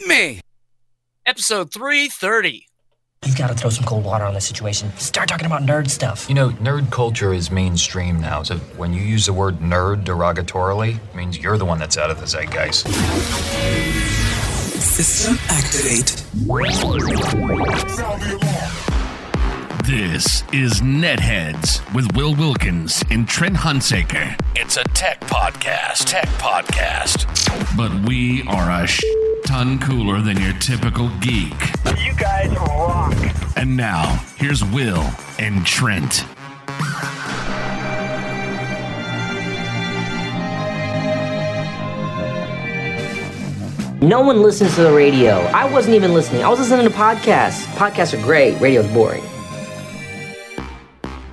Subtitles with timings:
[0.00, 0.40] kidding me?
[1.26, 2.66] Episode 330.
[3.26, 4.90] You've got to throw some cold water on this situation.
[4.96, 6.26] Start talking about nerd stuff.
[6.28, 10.96] You know, nerd culture is mainstream now, so when you use the word nerd derogatorily,
[10.96, 12.86] it means you're the one that's out of the zeitgeist.
[14.80, 16.16] System activate.
[19.86, 24.40] This is Netheads with Will Wilkins and Trent Hunsaker.
[24.56, 26.04] It's a tech podcast.
[26.06, 27.26] Tech podcast.
[27.76, 29.02] But we are a sh-
[29.50, 31.60] ton cooler than your typical geek.
[31.98, 33.12] You guys rock.
[33.56, 35.04] And now, here's Will
[35.40, 36.24] and Trent.
[44.00, 45.30] No one listens to the radio.
[45.30, 46.44] I wasn't even listening.
[46.44, 47.64] I was listening to podcasts.
[47.74, 48.60] Podcasts are great.
[48.60, 49.24] Radio's boring.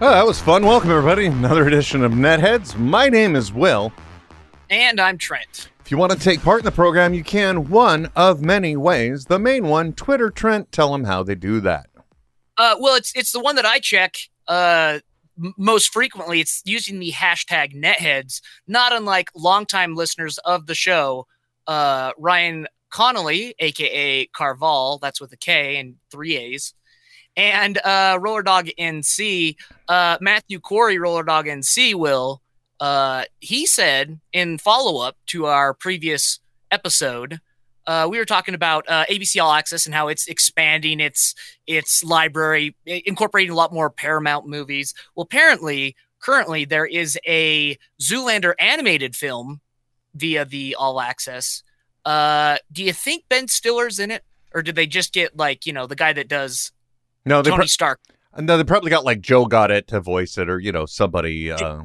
[0.01, 0.65] Oh, that was fun.
[0.65, 1.27] Welcome, everybody.
[1.27, 2.75] Another edition of Netheads.
[2.79, 3.93] My name is Will.
[4.71, 5.69] And I'm Trent.
[5.87, 9.23] If you want to take part in the program, you can one of many ways.
[9.23, 10.69] The main one, Twitter Trent.
[10.73, 11.87] Tell them how they do that.
[12.57, 14.17] Uh, well, it's it's the one that I check
[14.49, 14.99] uh,
[15.41, 16.41] m- most frequently.
[16.41, 21.25] It's using the hashtag netheads, not unlike longtime listeners of the show,
[21.67, 26.73] uh, Ryan Connolly, aka Carval, that's with a K and three A's,
[27.37, 29.55] and uh, Roller Dog NC,
[29.87, 32.41] uh, Matthew Corey, Roller Dog NC, will.
[32.79, 36.39] Uh, he said in follow up to our previous
[36.71, 37.39] episode,
[37.87, 41.33] uh, we were talking about uh, ABC All Access and how it's expanding its
[41.65, 44.93] its library, incorporating a lot more Paramount movies.
[45.15, 49.61] Well, apparently, currently there is a Zoolander animated film
[50.13, 51.63] via the All Access.
[52.03, 55.71] Uh, do you think Ben Stiller's in it, or did they just get like you
[55.71, 56.73] know the guy that does
[57.25, 57.99] No, Tony pro- Stark?
[58.39, 61.51] No, they probably got like Joe got it to voice it, or you know somebody,
[61.51, 61.81] uh,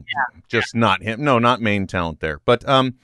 [0.49, 1.23] just not him.
[1.23, 2.41] No, not main talent there.
[2.45, 2.95] But um,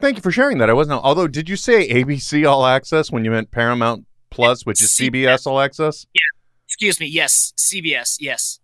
[0.00, 0.70] thank you for sharing that.
[0.70, 1.02] I wasn't.
[1.02, 5.46] Although, did you say ABC All Access when you meant Paramount Plus, which is CBS
[5.46, 6.06] All Access?
[6.14, 6.20] Yeah.
[6.66, 7.06] Excuse me.
[7.06, 8.16] Yes, CBS.
[8.18, 8.58] Yes.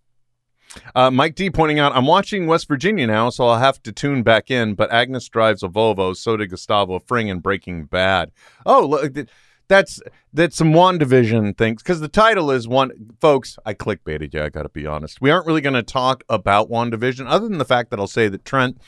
[0.95, 4.23] Uh, Mike D pointing out, I'm watching West Virginia now, so I'll have to tune
[4.23, 4.75] back in.
[4.75, 8.31] But Agnes drives a Volvo, so did Gustavo Fring in Breaking Bad.
[8.67, 9.29] Oh, look, th-
[9.69, 10.01] that's
[10.33, 12.91] that's some WandaVision things because the title is one.
[13.21, 14.43] Folks, I clickbaited you.
[14.43, 15.21] I got to be honest.
[15.21, 18.29] We aren't really going to talk about WandaVision, other than the fact that I'll say
[18.29, 18.81] that Trent.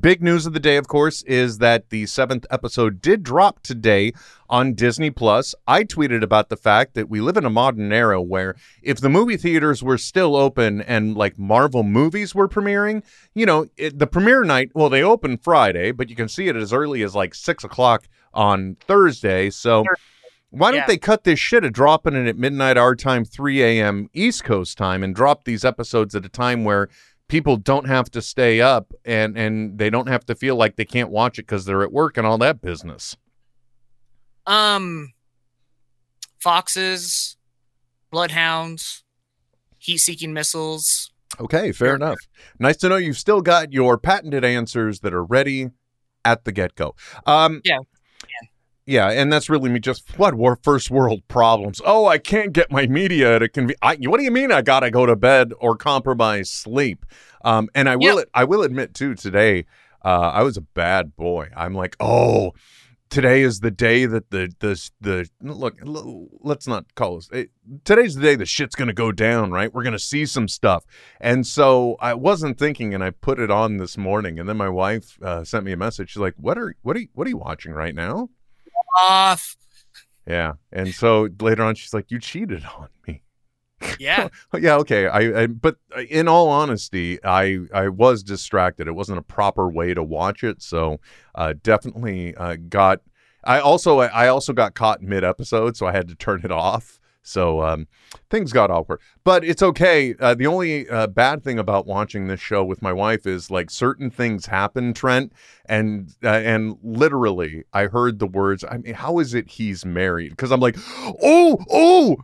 [0.00, 4.12] Big news of the day, of course, is that the seventh episode did drop today
[4.48, 5.54] on Disney Plus.
[5.66, 9.10] I tweeted about the fact that we live in a modern era where if the
[9.10, 13.02] movie theaters were still open and like Marvel movies were premiering,
[13.34, 16.56] you know, it, the premiere night, well, they open Friday, but you can see it
[16.56, 19.50] as early as like six o'clock on Thursday.
[19.50, 19.84] So
[20.52, 20.86] why don't Yeah.
[20.86, 24.08] they cut this shit of dropping it at midnight our time, 3 a.m.
[24.14, 26.88] East Coast time, and drop these episodes at a time where
[27.28, 30.84] people don't have to stay up and and they don't have to feel like they
[30.84, 33.16] can't watch it because they're at work and all that business.
[34.46, 35.12] Um,
[36.40, 37.36] foxes,
[38.10, 39.04] bloodhounds,
[39.78, 41.12] heat-seeking missiles.
[41.40, 42.18] Okay, fair enough.
[42.58, 45.70] Nice to know you've still got your patented answers that are ready
[46.24, 46.94] at the get go.
[47.26, 47.78] Um, Yeah.
[48.84, 49.78] Yeah, and that's really me.
[49.78, 51.80] Just what were first world problems?
[51.84, 54.50] Oh, I can't get my media to conve- I, What do you mean?
[54.50, 57.06] I gotta go to bed or compromise sleep?
[57.44, 58.24] Um, and I will.
[58.34, 59.14] I will admit too.
[59.14, 59.66] Today,
[60.04, 61.48] uh, I was a bad boy.
[61.56, 62.52] I'm like, oh,
[63.08, 65.76] today is the day that the the the look.
[65.86, 67.28] l- Let's not call this.
[67.32, 67.50] It,
[67.84, 69.52] today's the day the shit's gonna go down.
[69.52, 69.72] Right?
[69.72, 70.84] We're gonna see some stuff.
[71.20, 74.40] And so I wasn't thinking, and I put it on this morning.
[74.40, 76.10] And then my wife uh, sent me a message.
[76.10, 78.28] She's like, "What are what are you, what are you watching right now?"
[78.98, 79.56] Off.
[80.26, 80.54] Yeah.
[80.72, 83.22] And so later on, she's like, "You cheated on me."
[83.98, 84.28] Yeah.
[84.58, 84.76] yeah.
[84.76, 85.06] Okay.
[85.06, 85.46] I, I.
[85.46, 85.76] But
[86.08, 88.86] in all honesty, I I was distracted.
[88.86, 90.62] It wasn't a proper way to watch it.
[90.62, 91.00] So
[91.34, 93.00] uh, definitely uh, got.
[93.44, 97.00] I also I also got caught mid episode, so I had to turn it off.
[97.22, 97.86] So um,
[98.30, 100.14] things got awkward, but it's okay.
[100.18, 103.70] Uh, the only uh, bad thing about watching this show with my wife is like
[103.70, 105.32] certain things happen, Trent,
[105.66, 108.64] and uh, and literally, I heard the words.
[108.68, 110.30] I mean, how is it he's married?
[110.30, 110.76] Because I'm like,
[111.22, 112.16] oh, oh,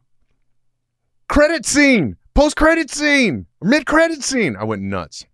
[1.29, 4.57] credit scene, post credit scene, mid credit scene.
[4.57, 5.27] I went nuts.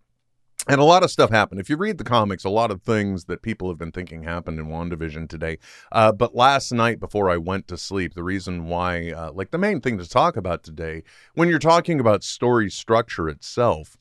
[0.67, 1.61] And a lot of stuff happened.
[1.61, 4.59] If you read the comics, a lot of things that people have been thinking happened
[4.59, 5.59] in WandaVision today.
[5.93, 9.59] Uh, but last night, before I went to sleep, the reason why, uh, like the
[9.59, 11.03] main thing to talk about today,
[11.35, 13.99] when you're talking about story structure itself,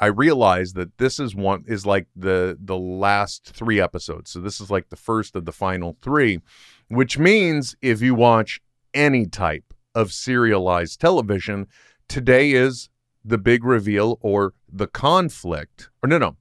[0.00, 4.32] I realized that this is one is like the the last three episodes.
[4.32, 6.40] So this is like the first of the final three,
[6.88, 8.60] which means if you watch
[8.92, 11.68] any type of serialized television,
[12.08, 12.88] today is
[13.24, 15.88] the big reveal or the conflict.
[16.02, 16.36] Or no, no.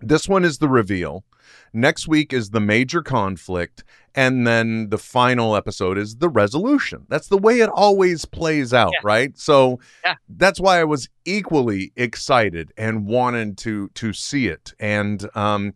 [0.00, 1.24] This one is the reveal.
[1.72, 3.84] Next week is the major conflict,
[4.14, 7.06] and then the final episode is the resolution.
[7.08, 9.00] That's the way it always plays out, Yeah.
[9.04, 9.38] right?
[9.38, 10.14] So Yeah.
[10.28, 14.74] that's why I was equally excited and wanted to to see it.
[14.78, 15.74] And um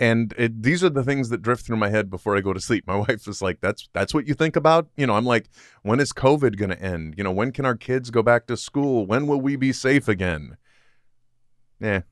[0.00, 2.60] and it, these are the things that drift through my head before I go to
[2.60, 2.84] sleep.
[2.86, 5.48] My wife is like, "That's that's what you think about." You know, I'm like,
[5.82, 7.14] "When is COVID going to end?
[7.16, 9.06] You know, when can our kids go back to school?
[9.06, 10.56] When will we be safe again?"
[11.80, 12.02] Yeah,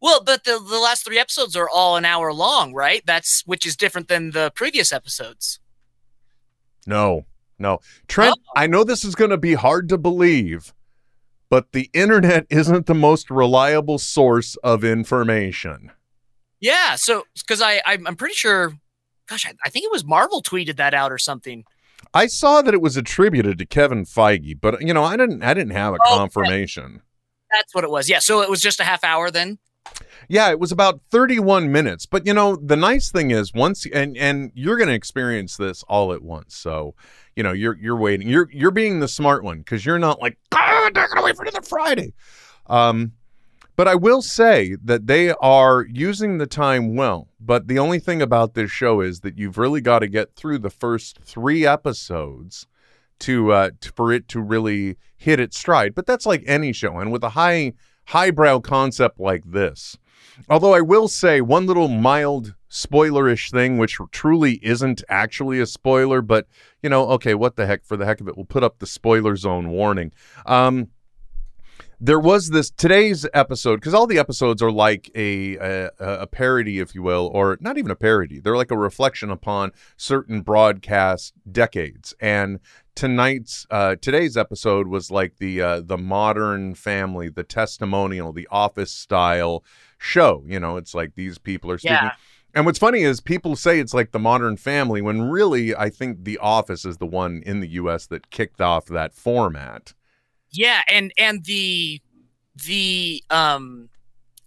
[0.00, 3.02] Well, but the the last three episodes are all an hour long, right?
[3.06, 5.60] That's which is different than the previous episodes.
[6.86, 7.26] no,
[7.58, 8.34] no, Trent.
[8.38, 8.52] Oh.
[8.56, 10.72] I know this is going to be hard to believe,
[11.50, 15.90] but the internet isn't the most reliable source of information.
[16.60, 18.74] Yeah, so because I I'm, pretty sure,
[19.28, 21.64] gosh, I, I think it was Marvel tweeted that out or something.
[22.12, 25.42] I saw that it was attributed to Kevin Feige, but you know, I didn't.
[25.42, 27.02] I didn't have a Oh, confirmation.
[27.50, 28.08] That's what it was.
[28.08, 29.58] Yeah, so it was just a half hour then.
[30.28, 32.06] Yeah, it was about 31 minutes.
[32.06, 35.82] But you know, the nice thing is once and and you're going to experience this
[35.84, 36.56] all at once.
[36.56, 36.94] So,
[37.36, 38.28] you know, you're you're waiting.
[38.28, 41.36] You're you're being the smart one cuz you're not like, "God, they're going to wait
[41.36, 42.12] for another Friday."
[42.66, 43.12] Um
[43.80, 47.28] but I will say that they are using the time well.
[47.40, 50.58] But the only thing about this show is that you've really got to get through
[50.58, 52.66] the first 3 episodes
[53.20, 55.94] to uh t- for it to really hit its stride.
[55.94, 57.72] But that's like any show and with a high
[58.08, 59.96] highbrow concept like this.
[60.50, 66.20] Although I will say one little mild spoilerish thing, which truly isn't actually a spoiler,
[66.20, 66.46] but
[66.82, 67.86] you know, okay, what the heck?
[67.86, 70.12] For the heck of it, we'll put up the spoiler zone warning.
[70.44, 70.88] Um,
[72.00, 76.78] there was this today's episode because all the episodes are like a, a a parody,
[76.78, 78.40] if you will, or not even a parody.
[78.40, 82.14] They're like a reflection upon certain broadcast decades.
[82.18, 82.60] And
[82.94, 88.92] tonight's uh, today's episode was like the uh, the Modern Family, the testimonial, the Office
[88.92, 89.62] style
[89.98, 90.42] show.
[90.46, 91.96] You know, it's like these people are speaking.
[91.96, 92.12] Yeah.
[92.52, 96.24] And what's funny is people say it's like the Modern Family when really I think
[96.24, 98.06] The Office is the one in the U.S.
[98.06, 99.92] that kicked off that format.
[100.50, 102.00] Yeah, and and the
[102.66, 103.88] the um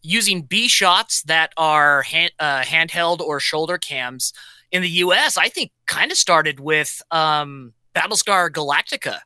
[0.01, 4.33] using B shots that are hand, uh, handheld or shoulder cams
[4.71, 5.37] in the U.S.
[5.37, 9.19] I think kind of started with um Battlestar Galactica.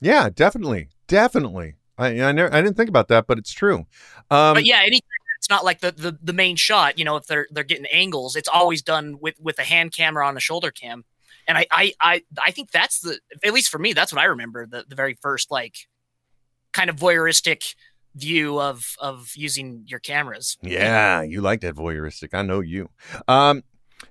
[0.00, 1.74] Yeah, definitely, definitely.
[1.96, 3.86] I I, never, I didn't think about that, but it's true.
[4.30, 5.00] Um, but yeah, any
[5.38, 6.98] it's not like the, the the main shot.
[6.98, 10.26] You know, if they're they're getting angles, it's always done with with a hand camera
[10.26, 11.04] on a shoulder cam.
[11.48, 14.26] And I I I, I think that's the at least for me that's what I
[14.26, 15.74] remember the the very first like
[16.72, 17.74] kind of voyeuristic
[18.14, 20.56] view of of using your cameras.
[20.62, 22.34] Yeah, you like that voyeuristic.
[22.34, 22.90] I know you.
[23.26, 23.64] Um,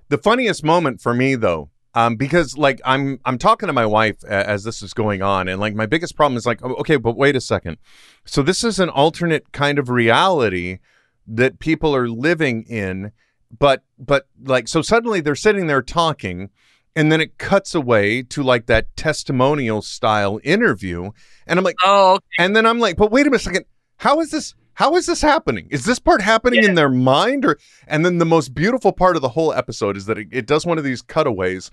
[0.10, 4.24] the funniest moment for me though, um, because like I'm I'm talking to my wife
[4.26, 7.18] as this is going on, and like my biggest problem is like, oh, okay, but
[7.18, 7.78] wait a second.
[8.26, 10.80] So this is an alternate kind of reality
[11.28, 13.12] that people are living in,
[13.58, 16.50] but but like so suddenly they're sitting there talking.
[16.98, 21.12] And then it cuts away to like that testimonial style interview.
[21.46, 22.26] And I'm like, Oh, okay.
[22.40, 23.66] and then I'm like, but wait a minute, second.
[23.98, 24.56] How is this?
[24.74, 25.68] How is this happening?
[25.70, 27.58] Is this part happening in their mind, or?
[27.88, 30.66] And then the most beautiful part of the whole episode is that it, it does
[30.66, 31.70] one of these cutaways,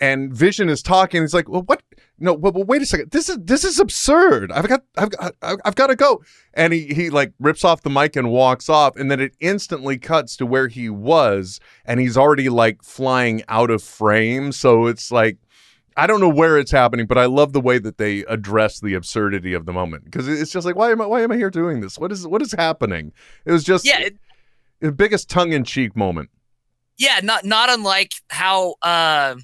[0.00, 1.22] and Vision is talking.
[1.22, 1.82] He's like, "Well, what?
[2.20, 3.10] No, wait a second.
[3.12, 4.50] This is this is absurd.
[4.52, 6.22] I've got I've got I've, I've got to go."
[6.54, 9.98] And he he like rips off the mic and walks off, and then it instantly
[9.98, 14.52] cuts to where he was, and he's already like flying out of frame.
[14.52, 15.38] So it's like
[15.96, 18.94] I don't know where it's happening, but I love the way that they address the
[18.94, 21.06] absurdity of the moment because it's just like, why am I?
[21.06, 21.98] Why am I here doing this?
[21.98, 23.12] What is what is happening?
[23.44, 24.16] It was just Yeah, it-
[24.80, 26.30] the biggest tongue in cheek moment.
[26.98, 29.34] yeah, not not unlike how uh,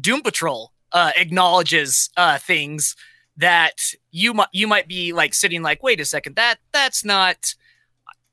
[0.00, 2.96] Doom Patrol uh, acknowledges uh, things
[3.36, 7.54] that you might you might be like sitting like, wait a second, that that's not.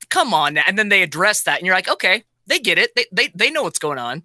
[0.08, 2.94] Come on, and then they address that, and you're like, okay, they get it.
[2.94, 4.22] They they they know what's going on.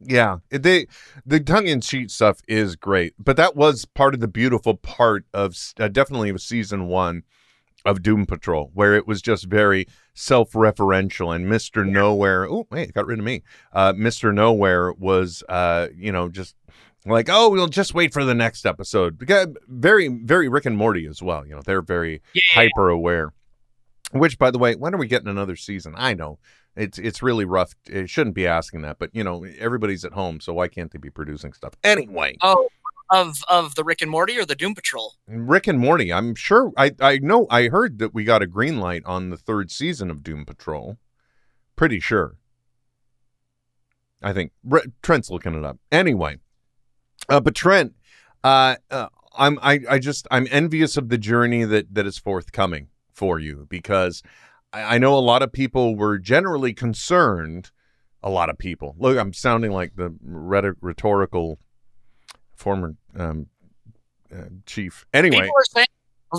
[0.00, 0.86] Yeah, they
[1.26, 5.24] the tongue in cheek stuff is great, but that was part of the beautiful part
[5.34, 7.22] of uh, definitely of season one
[7.88, 12.46] of Doom Patrol, where it was just very self-referential and Mister Nowhere.
[12.46, 13.42] Oh, hey, it got rid of me.
[13.72, 16.54] Uh, Mister Nowhere was, uh, you know, just
[17.06, 19.16] like, oh, we'll just wait for the next episode.
[19.66, 21.46] Very, very Rick and Morty as well.
[21.46, 23.32] You know, they're very Yeah, hyper aware.
[24.12, 25.94] Which, by the way, when are we getting another season?
[25.96, 26.38] I know
[26.76, 27.74] it's it's really rough.
[27.86, 30.98] It shouldn't be asking that, but you know, everybody's at home, so why can't they
[30.98, 32.36] be producing stuff anyway?
[32.42, 32.68] Oh,
[33.10, 35.14] of of the Rick and Morty or the Doom Patrol.
[35.26, 36.12] Rick and Morty.
[36.12, 36.72] I'm sure.
[36.76, 37.46] I I know.
[37.50, 40.98] I heard that we got a green light on the third season of Doom Patrol.
[41.76, 42.36] Pretty sure.
[44.22, 45.78] I think Re- Trent's looking it up.
[45.92, 46.38] Anyway,
[47.28, 47.94] uh, but Trent,
[48.42, 52.88] uh, uh, I'm I I just I'm envious of the journey that that is forthcoming
[53.12, 54.22] for you because
[54.72, 57.70] I, I know a lot of people were generally concerned.
[58.20, 58.96] A lot of people.
[58.98, 61.60] Look, I'm sounding like the rhetor- rhetorical
[62.58, 63.46] former um,
[64.34, 65.06] uh, chief.
[65.14, 65.86] Anyway, People are saying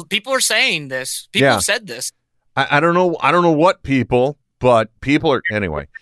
[0.09, 1.27] people are saying this.
[1.31, 1.53] People Yeah.
[1.53, 2.11] have said this.
[2.55, 3.17] I, I don't know.
[3.21, 5.87] I don't know what people, but people are anyway.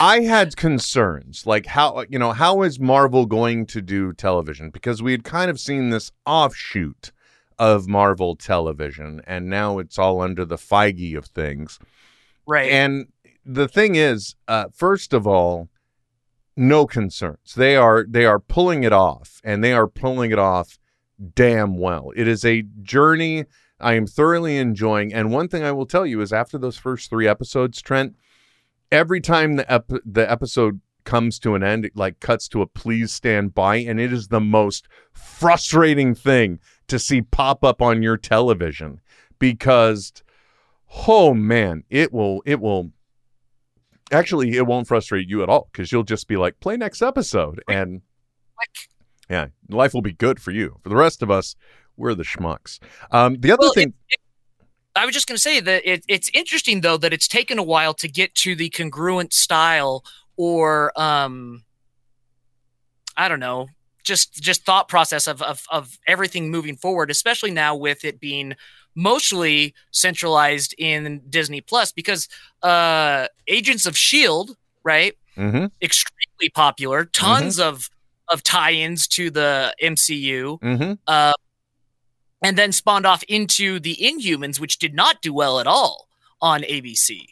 [0.00, 5.02] I had concerns, like how you know how is Marvel going to do television because
[5.02, 7.12] we had kind of seen this offshoot
[7.58, 11.78] of Marvel television, and now it's all under the Feige of things.
[12.46, 12.70] Right.
[12.72, 13.06] And
[13.44, 15.68] the thing is, uh, first of all,
[16.56, 17.54] no concerns.
[17.54, 20.78] They are they are pulling it off, and they are pulling it off
[21.34, 22.12] damn well.
[22.16, 23.44] It is a journey
[23.80, 25.12] I am thoroughly enjoying.
[25.12, 28.14] And one thing I will tell you is, after those first three episodes, Trent,
[28.90, 32.66] every time the ep- the episode comes to an end, it like cuts to a
[32.66, 38.02] please stand by, and it is the most frustrating thing to see pop up on
[38.02, 39.00] your television
[39.38, 40.12] because
[41.08, 42.90] oh man it will it will
[44.14, 47.62] actually it won't frustrate you at all because you'll just be like play next episode
[47.68, 48.02] and
[49.28, 50.78] yeah life will be good for you.
[50.82, 51.56] For the rest of us
[51.96, 52.78] we're the schmucks.
[53.10, 53.94] Um the other Well, thing
[54.96, 57.62] I was just going to say that it, it's interesting though that it's taken a
[57.64, 60.04] while to get to the congruent style
[60.36, 61.64] or um
[63.16, 63.68] I don't know,
[64.04, 68.54] just just thought process of of of everything moving forward, especially now with it being
[68.94, 72.28] mostly centralized in Disney Plus because
[72.62, 75.16] uh Agents of Shield, right?
[75.36, 77.90] Mhm, Extremely popular, tons of
[78.28, 80.98] of tie-ins to the MCU mhm.
[81.06, 81.32] uh,
[82.42, 86.08] and then spawned off into the Inhumans, which did not do well at all
[86.40, 87.26] on ABC.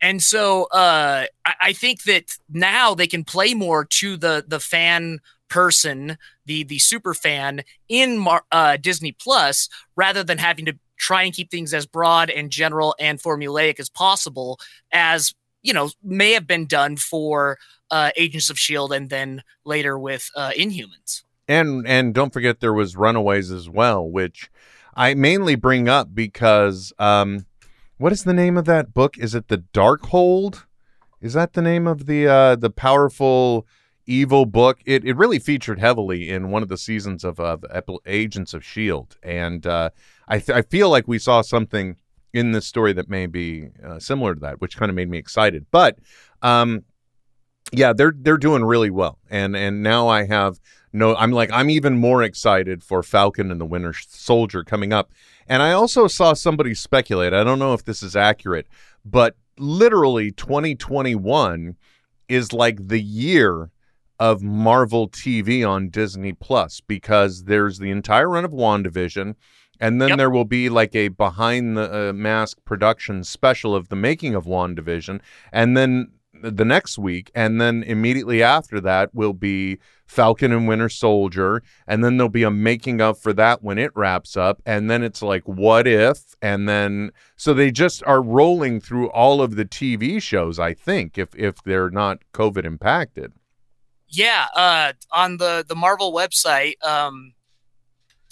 [0.00, 4.60] And so uh, I, I think that now they can play more to the the
[4.60, 10.74] fan person, the the super fan in Mar- uh, Disney Plus, rather than having to
[11.02, 14.58] try and keep things as broad and general and formulaic as possible,
[14.92, 17.58] as you know may have been done for
[17.90, 21.24] uh, Agents of Shield and then later with uh, Inhumans.
[21.48, 24.48] and and don't forget there was runaways as well which
[24.94, 27.44] i mainly bring up because um
[27.98, 29.16] what is the name of that book?
[29.16, 30.64] Is it the Darkhold
[31.20, 33.66] is that the name of the uh the powerful
[34.06, 34.80] evil book?
[34.84, 37.64] It, it really featured heavily in one of the seasons of, of
[38.06, 39.90] agents of shield and uh
[40.28, 41.96] i th- i feel like we saw something
[42.32, 45.18] in this story that may be uh, similar to that which kind of made me
[45.18, 45.66] excited.
[45.70, 45.98] But
[46.40, 46.84] um
[47.72, 49.18] yeah they're they're doing really well.
[49.30, 50.60] And and now i have
[50.92, 55.12] no i'm like i'm even more excited for falcon and the winter soldier coming up.
[55.46, 58.66] And i also saw somebody speculate i don't know if this is accurate
[59.04, 61.76] but literally 2021
[62.28, 63.70] is like the year
[64.18, 69.34] of marvel tv on disney plus because there's the entire run of wandavision
[69.82, 70.18] and then Yep.
[70.18, 74.44] there will be like a behind the uh, mask production special of the making of
[74.46, 75.20] wandavision
[75.52, 76.12] and then
[76.42, 82.02] the next week and then immediately after that will be Falcon and Winter Soldier and
[82.02, 85.22] then there'll be a making of for that when it wraps up and then it's
[85.22, 90.20] like what if and then so they just are rolling through all of the TV
[90.20, 93.32] shows I think if if they're not covid impacted.
[94.08, 97.32] Yeah, uh, on the the Marvel website, um,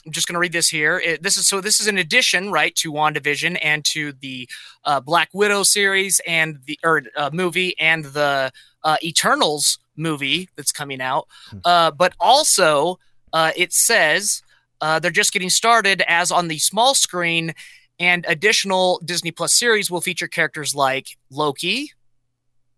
[0.06, 0.98] I'm just going to read this here.
[0.98, 1.60] It, this is so.
[1.60, 4.48] This is an addition, right, to WandaVision and to the
[4.84, 8.50] uh, Black Widow series and the or uh, movie and the
[8.82, 11.28] uh, Eternals movie that's coming out.
[11.64, 12.98] Uh, but also,
[13.32, 14.42] uh, it says
[14.80, 17.52] uh, they're just getting started as on the small screen,
[17.98, 21.92] and additional Disney Plus series will feature characters like Loki,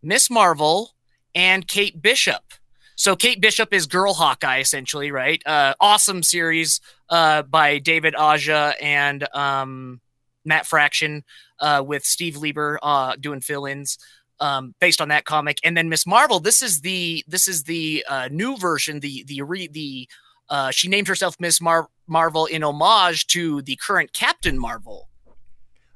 [0.02, 0.94] Miss Marvel,
[1.34, 2.42] and Kate Bishop.
[3.02, 5.42] So Kate Bishop is Girl Hawkeye, essentially, right?
[5.44, 10.00] Uh, awesome series uh, by David Aja and um,
[10.44, 11.25] Matt Fraction
[11.59, 13.99] uh, with Steve Lieber uh, doing fill-ins
[14.38, 15.59] um, based on that comic.
[15.64, 19.00] And then Miss Marvel, this is the this is the uh, new version.
[19.00, 20.09] The the re, the
[20.49, 25.09] uh, she named herself Miss Mar- Marvel in homage to the current Captain Marvel.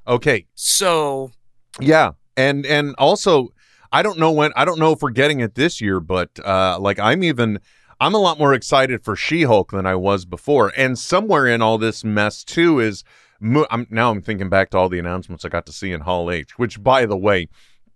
[0.05, 1.31] Okay, So
[1.79, 3.53] Yeah, and and also
[3.91, 6.77] I don't know when I don't know if we're getting it this year, but uh
[6.79, 7.59] like I'm even
[7.99, 10.71] I'm a lot more excited for She-Hulk than I was before.
[10.77, 13.03] And somewhere in all this mess too is
[13.41, 16.31] I'm now I'm thinking back to all the announcements I got to see in Hall
[16.31, 17.49] H, which by the way,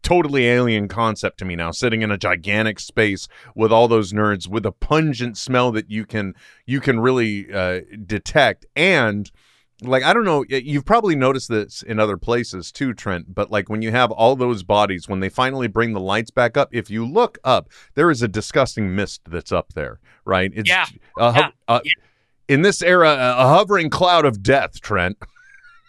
[0.03, 4.47] totally alien concept to me now sitting in a gigantic space with all those nerds
[4.47, 6.33] with a pungent smell that you can
[6.65, 9.31] you can really uh detect and
[9.81, 13.33] like I don't know, you've probably noticed this in other places too, Trent.
[13.33, 16.55] But like when you have all those bodies, when they finally bring the lights back
[16.57, 20.51] up, if you look up, there is a disgusting mist that's up there, right?
[20.53, 20.85] It's Yeah.
[21.17, 21.49] Yeah.
[21.67, 21.79] uh,
[22.47, 25.17] in this era, a a hovering cloud of death, Trent.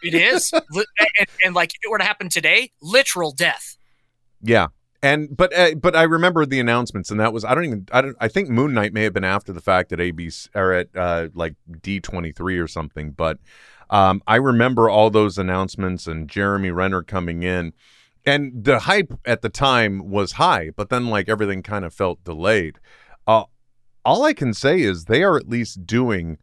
[0.04, 3.76] It is, and, and like if it were to happen today, literal death.
[4.42, 4.66] Yeah.
[5.00, 8.00] And but uh, but I remember the announcements, and that was I don't even I
[8.00, 10.88] don't I think Moon Knight may have been after the fact at ABC or at
[10.96, 13.12] uh, like D twenty three or something.
[13.12, 13.38] But
[13.92, 17.74] um, I remember all those announcements and Jeremy Renner coming in,
[18.24, 22.24] and the hype at the time was high, but then like everything kind of felt
[22.24, 22.80] delayed.
[23.26, 23.44] Uh,
[24.02, 26.38] all I can say is they are at least doing,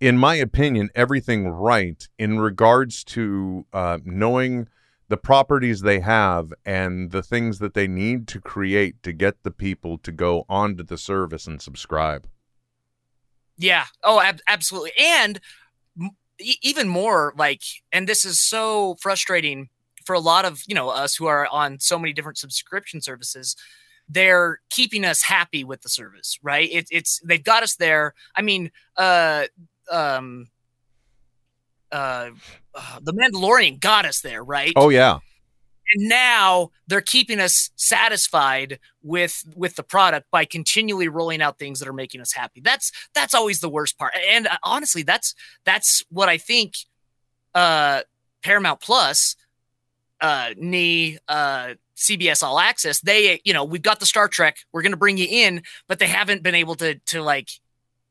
[0.00, 4.66] in my opinion, everything right in regards to uh, knowing
[5.08, 9.50] the properties they have and the things that they need to create to get the
[9.50, 12.26] people to go onto the service and subscribe.
[13.58, 13.86] Yeah.
[14.02, 14.92] Oh, ab- absolutely.
[14.98, 15.40] And
[16.40, 19.68] even more like, and this is so frustrating
[20.04, 23.56] for a lot of you know us who are on so many different subscription services.
[24.08, 26.68] They're keeping us happy with the service, right?
[26.72, 28.14] It, it's they've got us there.
[28.34, 29.44] I mean, uh,
[29.90, 30.48] um,
[31.92, 32.30] uh,
[32.74, 34.72] uh, the Mandalorian got us there, right?
[34.76, 35.18] Oh yeah.
[35.94, 41.78] And now they're keeping us satisfied with with the product by continually rolling out things
[41.80, 42.60] that are making us happy.
[42.60, 44.12] That's that's always the worst part.
[44.30, 46.74] And uh, honestly that's that's what i think
[47.54, 48.02] uh
[48.42, 49.34] paramount plus
[50.20, 54.82] uh knee uh cbs all access they you know we've got the star trek we're
[54.82, 57.48] going to bring you in but they haven't been able to to like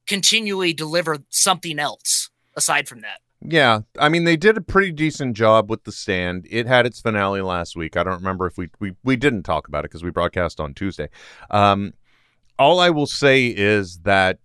[0.07, 3.19] continually deliver something else aside from that
[3.49, 6.45] Yeah, I mean they did a pretty decent job with the stand.
[6.49, 7.95] It had its finale last week.
[7.95, 10.73] I don't remember if we we, we didn't talk about it because we broadcast on
[10.73, 11.07] Tuesday.
[11.49, 11.93] Um,
[12.59, 14.39] all I will say is that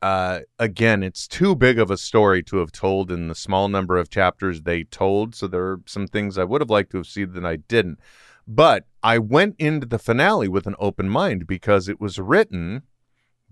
[0.00, 3.98] uh, again, it's too big of a story to have told in the small number
[3.98, 5.34] of chapters they told.
[5.34, 7.98] So there are some things I would have liked to have seen that I didn't.
[8.46, 12.84] But I went into the finale with an open mind because it was written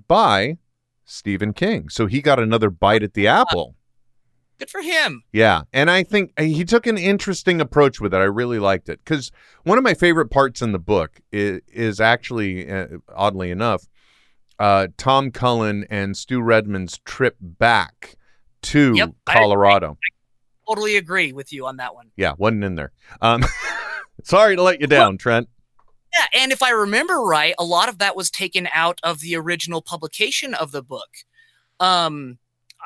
[0.09, 0.57] by
[1.05, 1.91] Stephen King.
[1.91, 3.75] So he got another bite at the apple.
[4.59, 8.19] Good for him Yeah, and I think uh, he took an interesting approach with it.
[8.19, 9.31] I really liked it because
[9.65, 13.85] one of my favorite parts in the book is, is actually, uh, oddly enough,
[14.59, 18.17] uh, Tom Cullen and Stu Redman's trip back
[18.63, 19.99] to Yep, I- Colorado.
[20.67, 22.93] totally agree with you on that one yeah, wasn't in there.
[23.21, 23.45] Um,
[24.25, 25.49] sorry to let you down, Trent.
[26.19, 29.37] Yeah, and if I remember right, a lot of that was taken out of the
[29.37, 31.11] original publication of the book.
[31.78, 32.39] Um,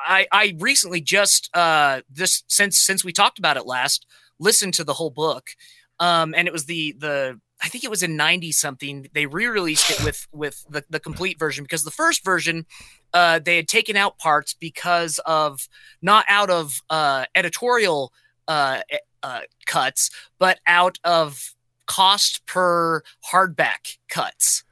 [0.05, 4.05] I I recently just uh this since since we talked about it last,
[4.39, 5.51] listened to the whole book,
[5.99, 9.91] um, and it was the the I think it was in ninety something they re-released
[9.91, 12.65] it with with the the complete version because the first version.
[13.13, 15.67] Uh, they had taken out parts because of
[16.01, 18.13] not out of uh, editorial
[18.47, 18.79] uh,
[19.21, 20.09] uh, cuts,
[20.39, 21.53] but out of
[21.87, 23.01] cost per
[23.33, 24.63] hardback cuts.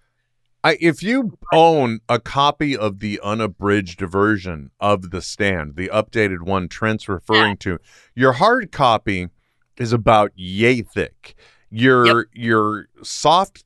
[0.64, 6.42] I, if you own a copy of the unabridged version of the stand, the updated
[6.42, 7.80] one Trent's referring to,
[8.14, 9.30] your hard copy
[9.78, 11.36] is about yay thick.
[11.72, 13.64] Your your soft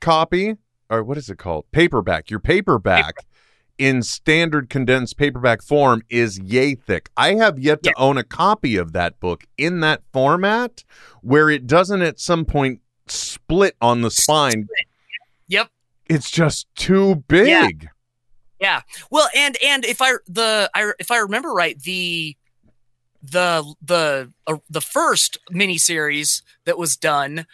[0.00, 0.56] copy,
[0.90, 1.66] or what is it called?
[1.72, 2.30] Paperback.
[2.30, 3.14] Your paperback
[3.76, 7.10] in standard condensed paperback form is yay thick.
[7.16, 10.84] I have yet to own a copy of that book in that format
[11.22, 14.66] where it doesn't at some point split on the spine.
[15.46, 15.70] Yep.
[16.08, 17.88] It's just too big.
[18.60, 18.82] Yeah.
[19.10, 22.36] Well, and and if I the I if I remember right, the
[23.22, 27.46] the the uh, the first miniseries that was done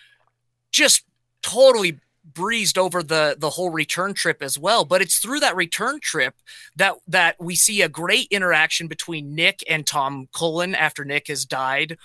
[0.73, 1.05] just
[1.43, 6.01] totally breezed over the the whole return trip as well but it's through that return
[6.01, 6.35] trip
[6.75, 11.45] that that we see a great interaction between Nick and Tom Cullen after Nick has
[11.45, 11.99] died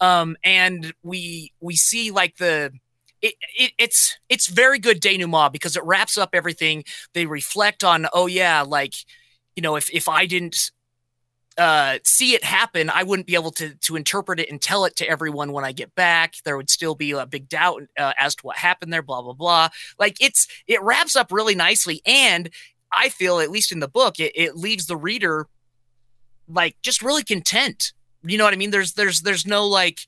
[0.00, 2.72] um and we we see like the
[3.24, 6.84] it, it, it's it's very good denouement because it wraps up everything.
[7.14, 8.94] They reflect on oh yeah like
[9.56, 10.70] you know if if i didn't
[11.56, 14.96] uh see it happen i wouldn't be able to to interpret it and tell it
[14.96, 16.34] to everyone when i get back.
[16.44, 19.32] There would still be a big doubt uh, as to what happened there blah blah
[19.32, 19.68] blah.
[19.98, 22.02] Like it's it wraps up really nicely.
[22.04, 22.50] And
[22.92, 25.46] i feel at least in the book it, it leaves the reader
[26.46, 27.92] like just really content.
[28.22, 28.70] You know what i mean?
[28.70, 30.00] There's there's there's no like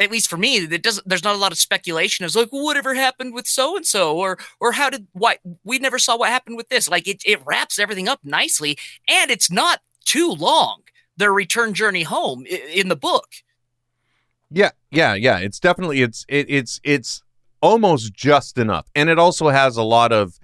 [0.00, 1.06] at least for me, it doesn't.
[1.06, 2.24] There's not a lot of speculation.
[2.24, 5.98] It's like, whatever happened with so and so, or or how did why we never
[5.98, 6.88] saw what happened with this.
[6.88, 10.82] Like it, it wraps everything up nicely, and it's not too long.
[11.16, 13.26] Their return journey home in the book.
[14.50, 15.38] Yeah, yeah, yeah.
[15.38, 17.22] It's definitely it's it, it's it's
[17.60, 20.40] almost just enough, and it also has a lot of,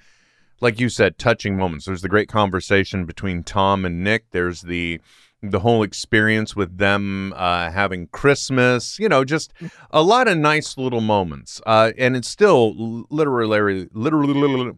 [0.60, 1.86] like you said, touching moments.
[1.86, 4.26] There's the great conversation between Tom and Nick.
[4.32, 5.00] There's the
[5.42, 8.98] the whole experience with them uh, having Christmas.
[8.98, 9.52] You know, just
[9.90, 11.60] a lot of nice little moments.
[11.66, 14.72] Uh, and it's still literally, literally,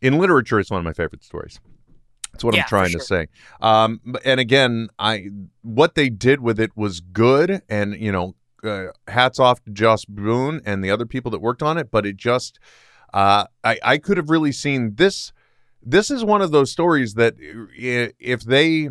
[0.00, 1.60] in literature, it's one of my favorite stories.
[2.32, 3.00] That's what Yeah, I'm trying sure.
[3.00, 3.26] to say.
[3.60, 5.28] Um, and again, I
[5.62, 8.34] what they did with it was good, and you know,
[8.64, 11.90] uh, hats off to Josh Boone and the other people that worked on it.
[11.90, 12.58] But it just,
[13.12, 15.32] uh, I I could have really seen this.
[15.82, 18.90] This is one of those stories that if they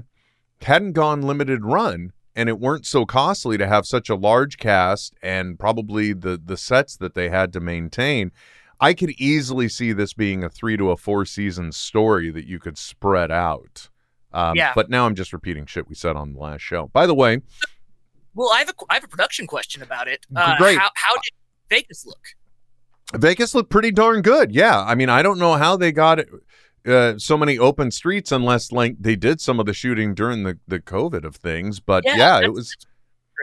[0.63, 5.13] hadn't gone limited run and it weren't so costly to have such a large cast
[5.21, 8.31] and probably the the sets that they had to maintain
[8.79, 12.59] i could easily see this being a three to a four season story that you
[12.59, 13.89] could spread out
[14.33, 14.71] um, Yeah.
[14.75, 17.41] but now i'm just repeating shit we said on the last show by the way
[18.33, 20.25] Well, I have a I have a production question about it.
[20.33, 20.77] Uh, Great.
[20.79, 21.33] How, how did
[21.69, 22.23] Vegas look?
[23.15, 24.55] Vegas looked pretty darn good.
[24.55, 24.79] Yeah.
[24.81, 26.29] I mean, I don't know how they got it,
[26.85, 30.59] uh, so many open streets unless like they did some of the shooting during the,
[30.67, 31.79] the COVID of things.
[31.79, 32.75] But yeah, Yeah, it was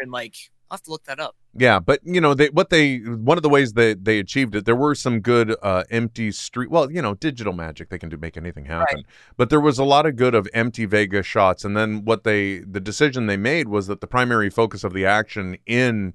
[0.03, 0.35] And like,
[0.70, 1.37] I'll have to look that up.
[1.55, 4.64] yeah, but you know, they what they one of the ways that they achieved it,
[4.64, 8.16] there were some good uh empty street well, you know, digital magic, they can do
[8.16, 9.05] make anything happen.
[9.37, 12.59] But there was a lot of good of empty Vegas shots and then what they
[12.61, 16.14] the decision they made was that the primary focus of the action in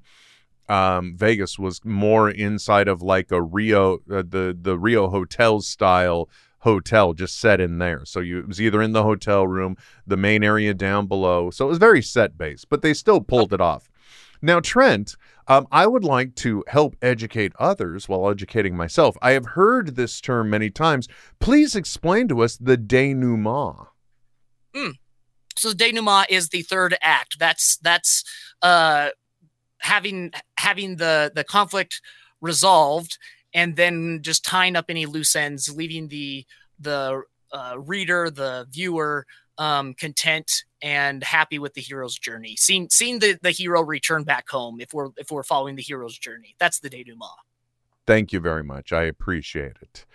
[0.70, 6.30] um Vegas was more inside of like a Rio uh, the the Rio hotel style
[6.64, 8.06] hotel just set in there.
[8.06, 11.50] So you it was either in the hotel room, the main area down below.
[11.52, 13.90] So it was very set based, but they still pulled it off.
[14.42, 15.16] Now, Trent,
[15.48, 19.16] um, I would like to help educate others while educating myself.
[19.22, 21.08] I have heard this term many times.
[21.40, 23.88] Please explain to us the denouement.
[25.56, 27.38] So the denouement is the third act.
[27.40, 28.24] That's that's
[28.62, 29.10] uh,
[29.80, 32.02] having having the the conflict
[32.42, 33.18] resolved,
[33.54, 36.46] and then just tying up any loose ends, leaving the
[36.80, 39.26] the uh, reader, the viewer,
[39.58, 42.56] um, content and happy with the hero's journey.
[42.58, 44.82] Seeing seeing the, the hero return back home.
[44.82, 47.32] If we're if we're following the hero's journey, that's the denouement.
[48.06, 48.92] Thank you very much.
[48.92, 50.06] I appreciate it.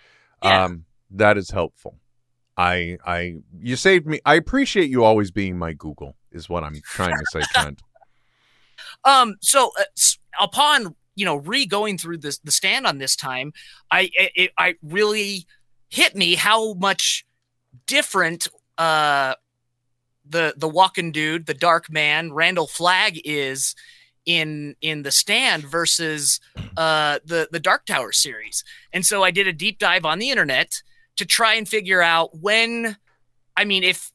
[0.43, 0.65] Yeah.
[0.65, 1.97] Um, that is helpful.
[2.55, 4.19] I, I, you saved me.
[4.25, 6.15] I appreciate you always being my Google.
[6.31, 7.81] Is what I'm trying to say, Trent.
[9.03, 9.35] Um.
[9.41, 9.83] So uh,
[10.39, 13.51] upon you know re going through this the stand on this time,
[13.91, 15.45] I it, I really
[15.89, 17.25] hit me how much
[17.85, 19.35] different uh
[20.27, 23.75] the the walking dude, the dark man, Randall Flagg is
[24.25, 26.39] in in the stand versus
[26.77, 28.63] uh the the Dark Tower series.
[28.93, 30.81] And so I did a deep dive on the internet
[31.17, 32.95] to try and figure out when
[33.57, 34.11] I mean if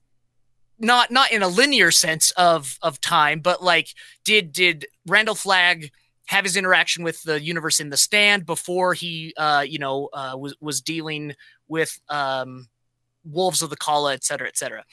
[0.78, 3.88] not not in a linear sense of of time, but like
[4.24, 5.90] did did Randall Flagg
[6.26, 10.34] have his interaction with the universe in the stand before he uh you know uh
[10.36, 11.34] was was dealing
[11.68, 12.68] with um
[13.24, 14.84] wolves of the Calla, et cetera, et cetera.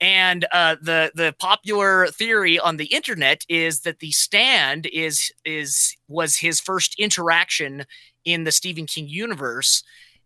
[0.00, 5.96] And uh, the the popular theory on the internet is that the stand is is
[6.08, 7.84] was his first interaction
[8.24, 9.82] in the Stephen King universe,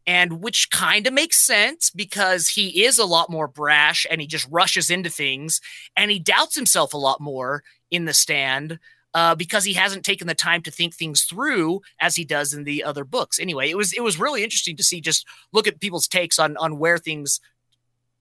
[0.07, 4.27] and which kind of makes sense because he is a lot more brash and he
[4.27, 5.61] just rushes into things
[5.97, 8.79] and he doubts himself a lot more in the stand
[9.15, 12.65] uh, because he hasn't taken the time to think things through as he does in
[12.65, 13.39] the other books.
[13.39, 16.57] Anyway, it was it was really interesting to see just look at people's takes on
[16.59, 17.41] on where things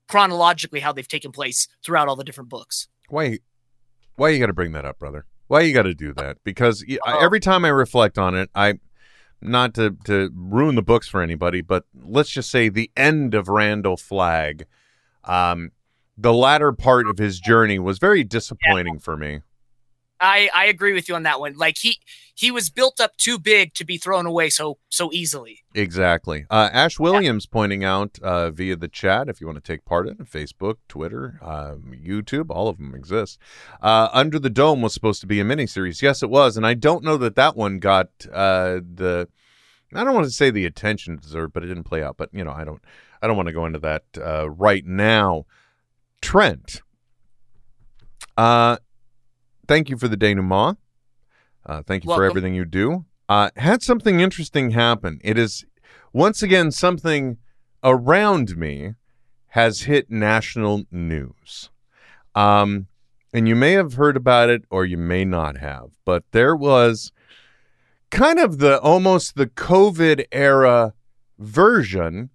[0.07, 2.87] chronologically how they've taken place throughout all the different books.
[3.09, 3.39] Why,
[4.15, 5.25] why you got to bring that up, brother?
[5.47, 6.37] Why you got to do that?
[6.43, 7.19] Because I- Oh.
[7.19, 8.79] every time I reflect on it, I,
[9.41, 13.47] not to to ruin the books for anybody, but let's just say the end of
[13.47, 14.65] Randall Flagg,
[15.23, 15.71] um,
[16.17, 19.41] the latter part of his journey was very disappointing for me.
[20.19, 21.55] I I agree with you on that one.
[21.55, 21.99] Like he
[22.35, 25.59] he was built up too big to be thrown away so so easily.
[25.73, 26.45] Exactly.
[26.49, 30.07] Uh, Ash Williams pointing out uh, via the chat, if you want to take part
[30.07, 33.39] in Facebook, Twitter, um, YouTube, all of them exist.
[33.81, 36.01] Uh, Under the Dome was supposed to be a miniseries.
[36.01, 39.27] Yes, it was, and I don't know that that one got uh, the.
[39.93, 42.15] I don't want to say the attention deserved, but it didn't play out.
[42.17, 42.81] But you know, I don't.
[43.21, 45.45] I don't want to go into that uh, right now.
[46.21, 46.81] Trent.
[48.37, 48.77] Uh,
[49.69, 50.77] thank you for the denouement.
[51.65, 53.05] Uh, thank you for everything you do.
[53.29, 55.21] Uh, had something interesting happen.
[55.23, 55.63] It is
[56.11, 57.37] once again something
[57.83, 58.95] around me
[59.49, 61.69] has hit national news.
[62.33, 62.87] Um,
[63.31, 67.11] and you may have heard about it or you may not have, but there was
[68.09, 70.93] kind of the almost the COVID era
[71.37, 72.31] version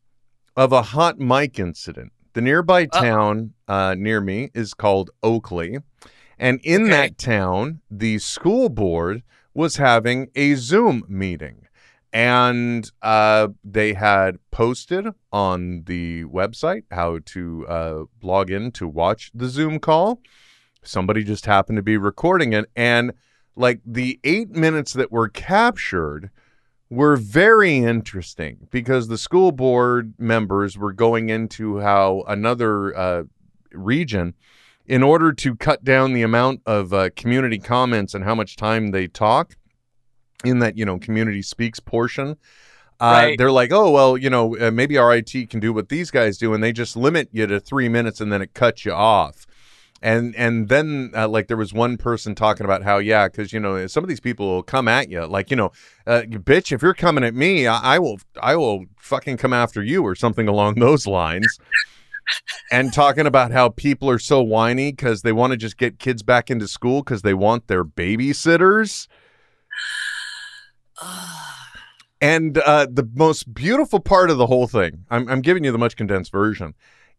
[0.57, 2.13] of a hot mic incident.
[2.35, 5.79] The nearby town uh, near me is called Oakley.
[6.45, 6.91] And in Okay.
[6.91, 9.23] that town, the school board
[9.55, 11.67] was having a Zoom meeting.
[12.13, 19.31] And uh, they had posted on the website how to uh, log in to watch
[19.35, 20.21] the Zoom call.
[20.83, 22.67] Somebody just happened to be recording it.
[22.77, 23.15] And
[23.57, 26.29] like the eight minutes that were captured
[26.91, 33.23] were very interesting because the school board members were going into how another uh,
[33.73, 34.35] region,
[34.87, 38.91] in order to cut down the amount of uh, community comments and how much time
[38.91, 39.57] they talk
[40.45, 42.37] in that, you know, community speaks portion.
[43.01, 43.39] Uh, Right.
[43.39, 46.39] They're like, oh, well, you know, uh, maybe our IT can do what these guys
[46.39, 49.47] do, and they just limit you to three minutes and then it cuts you off
[50.05, 53.59] and and then uh, like there was one person talking about how yeah because you
[53.59, 55.73] know some of these people will come at you like you know
[56.07, 59.83] uh, bitch if you're coming at me I, I will i will fucking come after
[59.83, 61.59] you or something along those lines
[62.71, 66.23] and talking about how people are so whiny because they want to just get kids
[66.23, 69.09] back into school because they want their babysitters
[72.21, 75.79] and uh, the most beautiful part of the whole thing, I'm, I'm giving you the
[75.79, 76.75] much condensed version,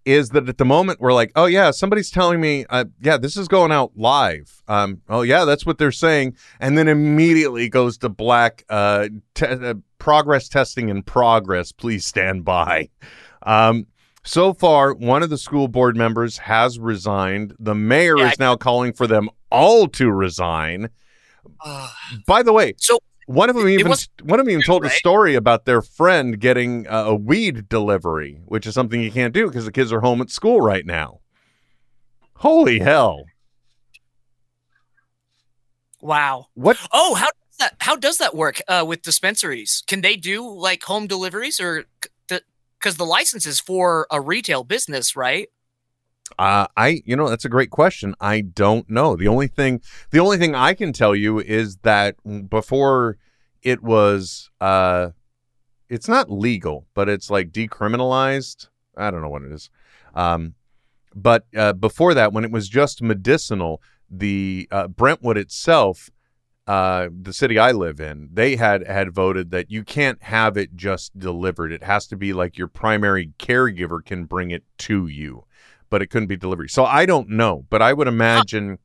[0.06, 3.38] is that at the moment we're like, oh yeah, somebody's telling me, uh, yeah, this
[3.38, 4.64] is going out live.
[4.68, 8.66] Um, oh yeah, that's what they're saying, and then immediately goes to black.
[8.70, 11.72] Uh, te- uh, progress testing in progress.
[11.72, 12.90] Please stand by.
[13.44, 13.88] Um,
[14.26, 17.56] so far, one of the school board members has resigned.
[17.60, 20.90] The mayor Yeah, is now calling for them all to resign.
[21.64, 21.90] Uh,
[22.28, 23.88] By the way, so one of them even
[24.24, 28.40] one of them even told a story about their friend getting uh, a weed delivery,
[28.46, 31.20] which is something you can't do because the kids are home at school right now.
[32.36, 33.26] Holy hell!
[36.02, 36.48] wow.
[36.54, 36.78] What?
[36.92, 39.84] Oh, how does that how does that work uh, with dispensaries?
[39.88, 41.86] Can they do like home deliveries or
[42.80, 45.50] because the license is for a retail business, right?
[46.40, 48.16] Uh, I you know that's a great question.
[48.20, 49.16] I don't know.
[49.16, 52.16] The only thing the only thing I can tell you is that
[52.50, 53.18] before
[53.62, 55.10] it was uh,
[55.90, 58.70] it's not legal, but it's like decriminalized.
[58.98, 59.70] I don't know what it is.
[60.16, 60.56] Um,
[61.14, 66.10] but uh, before that, when it was just medicinal, the uh, Brentwood itself,
[66.68, 70.76] uh, the city I live in, they had had voted that you can't have it
[70.76, 71.72] just delivered.
[71.72, 75.46] It has to be like your primary caregiver can bring it to you,
[75.90, 76.70] but it couldn't be delivery.
[76.70, 78.80] So I don't know, but I would imagine.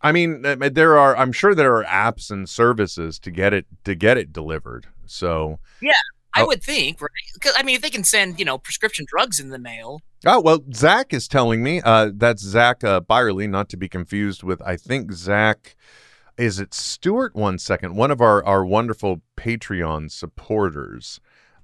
[0.00, 1.16] I mean, uh, there are.
[1.16, 4.86] I'm sure there are apps and services to get it to get it delivered.
[5.06, 5.92] So yeah,
[6.34, 6.46] I Oh.
[6.46, 7.10] would think, right?
[7.40, 10.40] 'Cause, I mean, if they can send you know prescription drugs in the mail, Oh
[10.40, 11.80] well, Zach is telling me.
[11.84, 14.62] Uh, that's Zach uh, Byerly, not to be confused with.
[14.62, 15.74] I think Zach.
[16.38, 17.34] Is it Stewart?
[17.34, 17.96] One second.
[17.96, 21.20] One of our our wonderful Patreon supporters.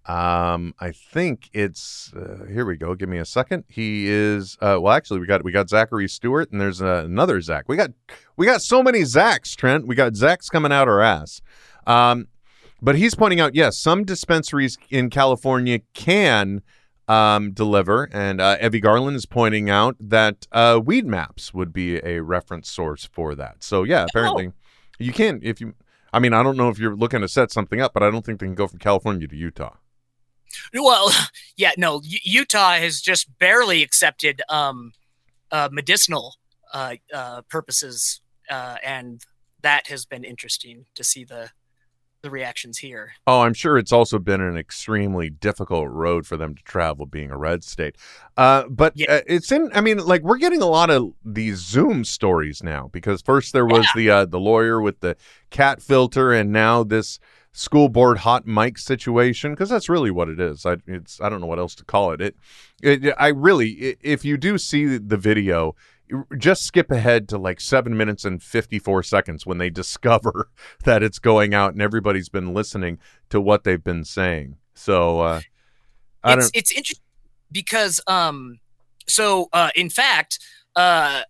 [0.07, 2.95] Um, I think it's uh, here we go.
[2.95, 3.65] Give me a second.
[3.69, 4.93] He is uh, well.
[4.93, 7.69] Actually, we got we got Zachary Stewart, and there's uh, another Zach.
[7.69, 7.93] We got
[8.37, 9.87] we got so many Zachs, Trent.
[9.87, 11.41] We got Zachs coming out our ass.
[11.87, 12.27] Um,
[12.83, 16.61] but he's pointing out, yes, some dispensaries in California can
[17.09, 22.21] um, deliver, and uh, Evie Garland is pointing out that uh, Weedmaps would be a
[22.21, 23.63] reference source for that.
[23.63, 24.53] So yeah, apparently
[24.99, 25.75] you can if you.
[26.13, 28.25] I mean, I don't know if you're looking to set something up, but I don't
[28.25, 29.75] think they can go from California to Utah.
[30.73, 31.11] Well,
[31.57, 32.01] yeah, no.
[32.05, 34.93] Utah has just barely accepted um,
[35.51, 36.37] uh, medicinal
[36.73, 39.23] uh, uh, purposes, uh, and
[39.63, 41.51] that has been interesting to see the
[42.25, 43.13] the reactions here.
[43.27, 47.31] Oh, I'm sure it's also been an extremely difficult road for them to travel, being
[47.31, 47.97] a red state.
[48.37, 49.07] Uh, but Yeah.
[49.13, 49.71] uh, it's in.
[49.75, 53.67] I mean, like we're getting a lot of these Zoom stories now because first there
[53.67, 55.17] was the uh, the lawyer with the
[55.51, 57.21] cat filter, and now this
[57.53, 60.67] school board hot mic situation because that's really what it is.
[60.67, 62.21] I it's I don't know what else to call it.
[62.21, 62.35] It,
[62.83, 65.77] it I really if you do see the video.
[66.37, 70.49] Just skip ahead to like seven minutes and 54 seconds when they discover
[70.85, 72.99] that it's going out and everybody's been listening
[73.31, 74.57] to what they've been saying.
[74.75, 75.41] So uh,
[76.23, 76.57] I it's don't.
[76.57, 77.05] it's interesting
[77.53, 78.59] because um
[79.07, 80.39] so uh in fact
[80.77, 81.23] uh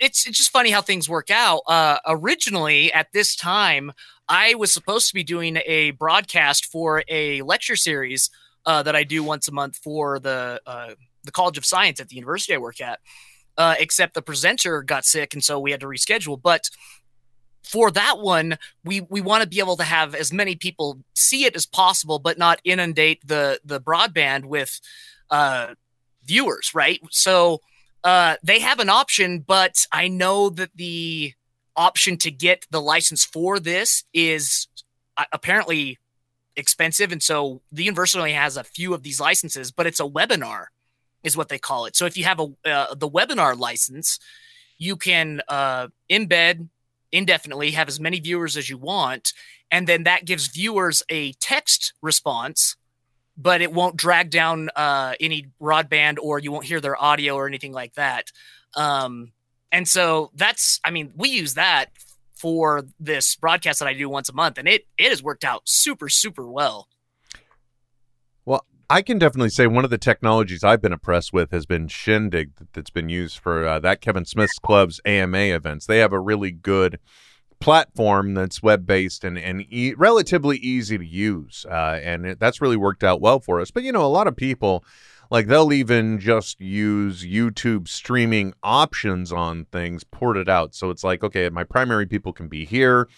[0.00, 3.92] it's it's just funny how things work out uh originally at this time
[4.28, 8.30] i was supposed to be doing a broadcast for a lecture series
[8.66, 10.90] uh that i do once a month for the uh
[11.24, 12.98] the college of science at the university i work at
[13.58, 16.40] uh except the presenter got sick and so we had to reschedule.
[16.40, 16.70] But
[17.62, 21.44] for that one we we want to be able to have as many people see
[21.44, 24.80] it as possible but not inundate the the broadband with
[25.30, 25.74] uh
[26.24, 27.00] viewers right?
[27.10, 27.60] So
[28.04, 31.32] uh they have an option but i know that the
[31.76, 34.68] option to get the license for this is
[35.16, 35.98] uh, apparently
[36.56, 40.04] expensive and so the university only has a few of these licenses but it's a
[40.04, 40.66] webinar
[41.22, 44.18] is what they call it so if you have a uh, the webinar license
[44.78, 46.68] you can uh embed
[47.12, 49.32] indefinitely, have as many viewers as you want,
[49.70, 52.76] and then that gives viewers a text response,
[53.36, 57.46] but it won't drag down uh, any broadband or you won't hear their audio or
[57.46, 58.32] anything like that.
[58.74, 59.32] Um,
[59.70, 61.86] and so that's, I mean, we use that
[62.34, 65.62] for this broadcast that I do once a month, and it it has worked out
[65.64, 66.88] super super well.
[68.90, 72.54] I can definitely say one of the technologies I've been impressed with has been Shindig
[72.56, 75.84] that- that's been used for uh, that Kevin Smith's Club's AMA events.
[75.86, 76.98] They have a really good
[77.60, 82.60] platform that's web based and and e- relatively easy to use, uh, and it, that's
[82.62, 83.70] really worked out well for us.
[83.70, 84.84] But you know, a lot of people
[85.30, 90.74] like they'll even just use YouTube streaming options on things ported out.
[90.74, 93.08] So it's like, okay, my primary people can be here.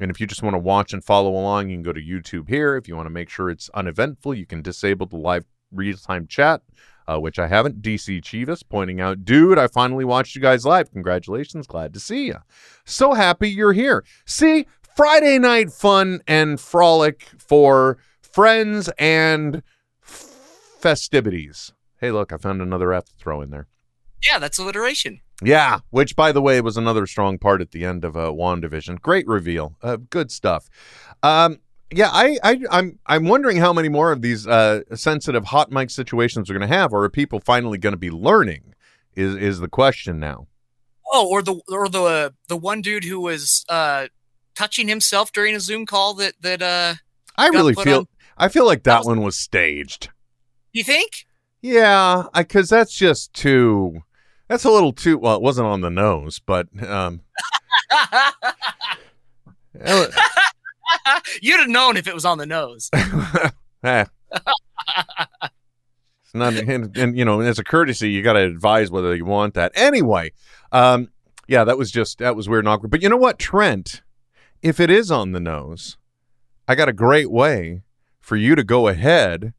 [0.00, 2.48] And if you just want to watch and follow along, you can go to YouTube
[2.48, 2.76] here.
[2.76, 6.26] If you want to make sure it's uneventful, you can disable the live real time
[6.26, 6.62] chat,
[7.06, 7.82] uh, which I haven't.
[7.82, 10.90] DC Chivas pointing out, dude, I finally watched you guys live.
[10.92, 11.66] Congratulations.
[11.66, 12.36] Glad to see you.
[12.84, 14.04] So happy you're here.
[14.26, 19.62] See, Friday night fun and frolic for friends and
[20.00, 21.72] festivities.
[22.00, 23.66] Hey, look, I found another F to throw in there.
[24.28, 25.20] Yeah, that's alliteration.
[25.42, 29.00] Yeah, which by the way was another strong part at the end of uh, WandaVision.
[29.00, 30.68] Great reveal, uh, good stuff.
[31.22, 31.60] Um,
[31.92, 35.90] yeah, I, I, I'm, I'm wondering how many more of these uh, sensitive hot mic
[35.90, 38.74] situations we're going to have, or are people finally going to be learning?
[39.14, 40.46] Is is the question now?
[41.10, 44.08] Oh, or the or the uh, the one dude who was uh,
[44.54, 46.94] touching himself during a Zoom call that that uh,
[47.36, 50.10] I really feel, on- I feel like that was- one was staged.
[50.72, 51.26] you think?
[51.62, 54.02] Yeah, because that's just too.
[54.48, 55.18] That's a little too.
[55.18, 57.20] Well, it wasn't on the nose, but um,
[61.42, 62.90] You'd have known if it was on the nose.
[63.84, 64.04] Eh.
[64.32, 64.42] it's
[66.34, 69.54] not, and, and you know, as a courtesy, you got to advise whether you want
[69.54, 69.70] that.
[69.76, 70.32] Anyway,
[70.72, 71.10] um,
[71.46, 72.90] yeah, that was just that was weird and awkward.
[72.90, 74.02] But you know what, Trent?
[74.62, 75.96] If it is on the nose,
[76.66, 77.82] I got a great way
[78.18, 79.52] for you to go ahead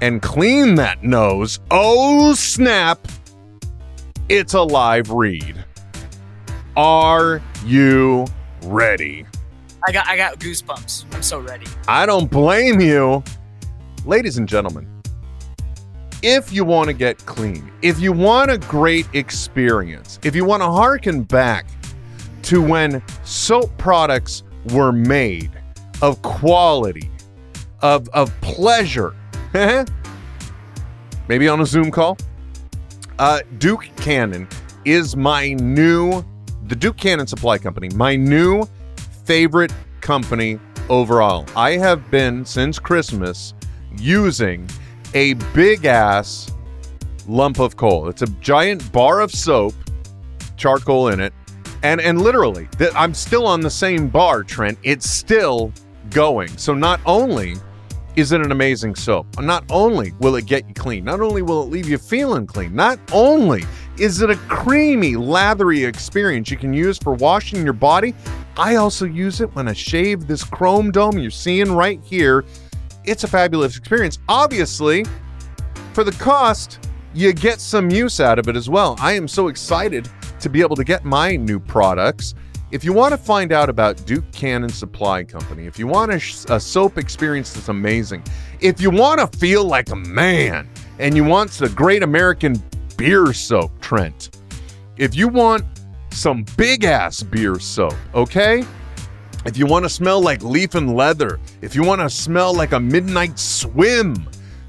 [0.00, 1.60] and clean that nose.
[1.70, 3.06] Oh snap!
[4.30, 5.62] It's a live read.
[6.78, 8.24] Are you
[8.62, 9.26] ready?
[9.86, 11.14] I got I got goosebumps.
[11.14, 11.66] I'm so ready.
[11.86, 13.22] I don't blame you.
[14.06, 14.88] Ladies and gentlemen,
[16.22, 20.62] if you want to get clean, if you want a great experience, if you want
[20.62, 21.66] to harken back
[22.44, 25.50] to when soap products were made
[26.00, 27.10] of quality,
[27.82, 29.14] of, of pleasure,
[31.28, 32.16] maybe on a Zoom call,
[33.18, 34.48] uh, Duke Cannon
[34.84, 36.24] is my new,
[36.66, 38.64] the Duke Cannon Supply Company, my new
[39.24, 41.46] favorite company overall.
[41.56, 43.54] I have been since Christmas
[43.96, 44.68] using
[45.14, 46.52] a big ass
[47.26, 48.08] lump of coal.
[48.08, 49.74] It's a giant bar of soap,
[50.56, 51.32] charcoal in it,
[51.82, 54.78] and and literally that I'm still on the same bar, Trent.
[54.82, 55.72] It's still
[56.10, 56.48] going.
[56.58, 57.56] So not only
[58.16, 61.62] is it an amazing soap, not only will it get you clean, not only will
[61.62, 63.64] it leave you feeling clean, not only
[63.98, 68.14] is it a creamy, lathery experience you can use for washing your body,
[68.56, 72.44] I also use it when I shave this chrome dome you're seeing right here.
[73.04, 74.20] It's a fabulous experience.
[74.28, 75.04] Obviously,
[75.92, 78.96] for the cost, you get some use out of it as well.
[79.00, 80.08] I am so excited
[80.40, 82.34] to be able to get my new products.
[82.74, 86.16] If you want to find out about Duke Cannon Supply Company, if you want a,
[86.52, 88.24] a soap experience that's amazing,
[88.58, 92.60] if you want to feel like a man and you want the great American
[92.96, 94.36] beer soap, Trent,
[94.96, 95.64] if you want
[96.10, 98.64] some big ass beer soap, okay?
[99.46, 102.72] If you want to smell like leaf and leather, if you want to smell like
[102.72, 104.28] a midnight swim,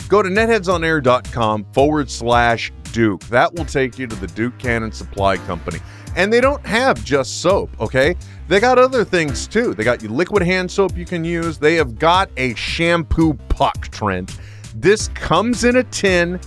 [0.09, 3.21] go to netheadsonair.com forward slash Duke.
[3.29, 5.79] That will take you to the Duke Cannon Supply Company.
[6.15, 8.15] And they don't have just soap, okay?
[8.47, 9.73] They got other things too.
[9.73, 11.57] They got liquid hand soap you can use.
[11.57, 14.37] They have got a shampoo puck, Trent.
[14.75, 16.39] This comes in a tin.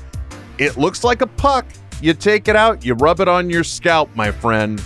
[0.59, 1.67] It looks like a puck.
[2.01, 4.81] You take it out, you rub it on your scalp, my friend,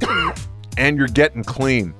[0.78, 1.94] and you're getting clean.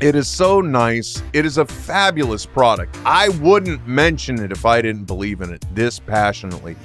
[0.00, 1.20] It is so nice.
[1.32, 2.96] It is a fabulous product.
[3.04, 6.76] I wouldn't mention it if I didn't believe in it this passionately.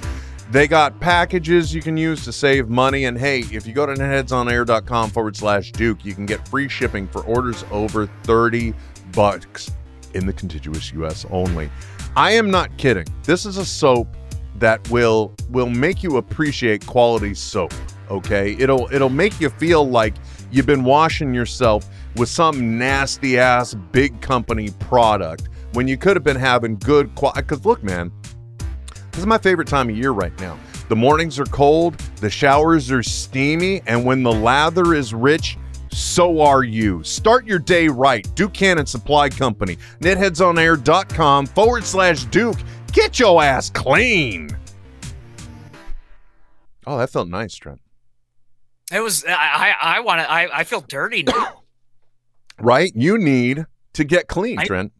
[0.54, 3.06] They got packages you can use to save money.
[3.06, 7.08] And hey, if you go to netheadsonair.com forward slash Duke, you can get free shipping
[7.08, 8.72] for orders over 30
[9.10, 9.72] bucks
[10.14, 11.68] in the contiguous US only.
[12.14, 13.04] I am not kidding.
[13.24, 14.06] This is a soap
[14.60, 17.74] that will will make you appreciate quality soap.
[18.08, 20.14] Okay, it'll it'll make you feel like
[20.52, 26.22] you've been washing yourself with some nasty ass big company product when you could have
[26.22, 27.42] been having good quality.
[27.42, 28.12] Because look, man,
[29.14, 30.58] this is my favorite time of year right now.
[30.88, 35.56] The mornings are cold, the showers are steamy, and when the lather is rich,
[35.90, 37.02] so are you.
[37.04, 38.26] Start your day right.
[38.34, 39.78] Duke Cannon Supply Company.
[40.00, 42.58] Netheadsonair.com forward slash Duke.
[42.92, 44.50] Get your ass clean.
[46.86, 47.80] Oh, that felt nice, Trent.
[48.92, 49.24] It was.
[49.26, 49.32] I.
[49.32, 50.30] I, I want to.
[50.30, 51.60] I, I feel dirty now.
[52.60, 52.92] Right?
[52.94, 54.92] You need to get clean, I- Trent.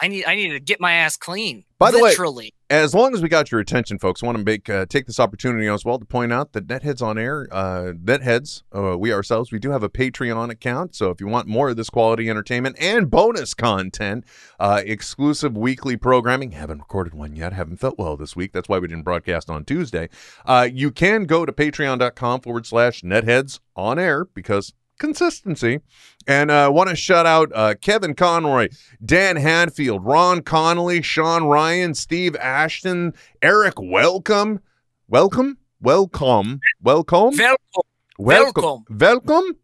[0.00, 0.24] I need.
[0.26, 1.64] I need to get my ass clean.
[1.78, 2.52] By the way- literally.
[2.68, 5.20] As long as we got your attention, folks, I want to make uh, take this
[5.20, 9.52] opportunity as well to point out that Netheads on Air, uh, Netheads, uh, we ourselves,
[9.52, 10.96] we do have a Patreon account.
[10.96, 14.24] So if you want more of this quality entertainment and bonus content,
[14.58, 18.52] uh, exclusive weekly programming, haven't recorded one yet, haven't felt well this week.
[18.52, 20.08] That's why we didn't broadcast on Tuesday.
[20.44, 25.80] Uh, you can go to patreon.com forward slash Netheads on Air because consistency.
[26.26, 28.68] And uh, want to shout out uh, Kevin Conroy,
[29.04, 34.60] Dan Hadfield, Ron Connolly, Sean Ryan, Steve Ashton, Eric Welcome,
[35.08, 37.82] welcome, welcome, welcome, Welcome.
[38.18, 39.56] welcome, welcome.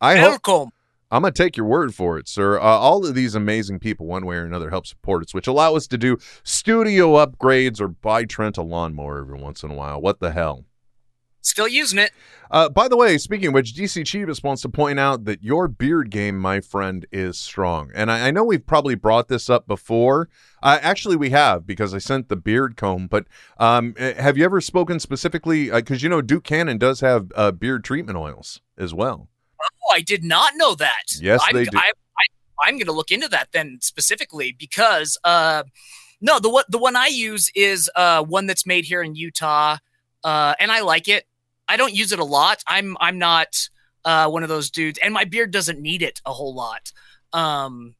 [0.00, 0.72] I hope Welcome.
[1.12, 2.58] I'm gonna take your word for it, sir.
[2.58, 5.74] Uh, all of these amazing people, one way or another, help support us, which allow
[5.74, 10.00] us to do studio upgrades or buy Trent a lawnmower every once in a while.
[10.00, 10.66] What the hell?
[11.42, 12.12] Still using it.
[12.50, 15.68] Uh, by the way, speaking of which, DC Chivas wants to point out that your
[15.68, 17.90] beard game, my friend, is strong.
[17.94, 20.28] And I, I know we've probably brought this up before.
[20.62, 23.06] Uh, actually, we have because I sent the beard comb.
[23.06, 23.26] But
[23.58, 25.70] um, eh, have you ever spoken specifically?
[25.70, 29.28] Because you know Duke Cannon does have uh, beard treatment oils as well.
[29.60, 31.04] Oh, I did not know that.
[31.20, 31.78] Yes, I'm, they do.
[31.78, 35.62] I, I, I'm going to look into that then specifically because uh,
[36.20, 39.78] no, the one the one I use is uh, one that's made here in Utah,
[40.24, 41.26] uh, and I like it.
[41.70, 42.62] I don't use it a lot.
[42.66, 43.68] I'm I'm not
[44.04, 46.90] uh, one of those dudes, and my beard doesn't need it a whole lot.
[47.32, 47.94] Um,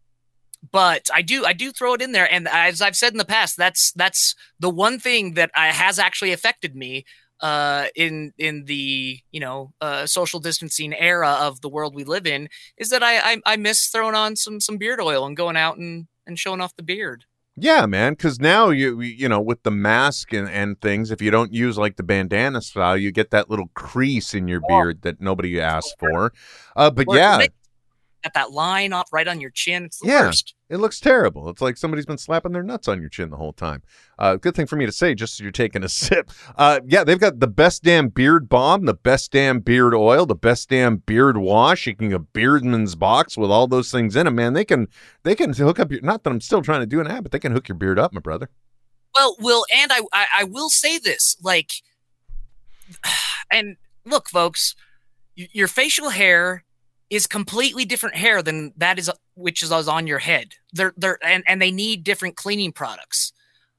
[0.72, 3.24] but I do I do throw it in there, and as I've said in the
[3.24, 7.04] past, that's that's the one thing that I, has actually affected me
[7.40, 12.26] uh, in in the you know uh, social distancing era of the world we live
[12.26, 15.56] in is that I, I I miss throwing on some some beard oil and going
[15.56, 17.24] out and and showing off the beard.
[17.60, 18.14] Yeah, man.
[18.14, 21.78] Because now you you know with the mask and, and things, if you don't use
[21.78, 25.96] like the bandana style, you get that little crease in your beard that nobody asked
[25.98, 26.32] for.
[26.74, 27.46] Uh, but yeah,
[28.22, 29.84] got that line off right on your chin.
[29.84, 30.26] It's the Yeah.
[30.26, 30.54] worst.
[30.68, 31.48] It looks terrible.
[31.50, 33.82] It's like somebody's been slapping their nuts on your chin the whole time.
[34.18, 36.30] Uh, good thing for me to say, just so you're taking a sip.
[36.56, 40.34] Uh, yeah, they've got the best damn beard balm, the best damn beard oil, the
[40.34, 41.86] best damn beard wash.
[41.86, 44.52] You can get a Beardman's box with all those things in it, man.
[44.52, 44.86] They can
[45.24, 46.00] they can hook up your.
[46.02, 47.98] Not that I'm still trying to do an ad, but they can hook your beard
[47.98, 48.48] up, my brother.
[49.14, 51.72] Well, Will, and I, I, I will say this, like,
[53.52, 54.74] and look, folks,
[55.34, 56.64] your facial hair
[57.10, 60.54] is completely different hair than that is which is on your head.
[60.72, 63.32] They're they're and, and they need different cleaning products.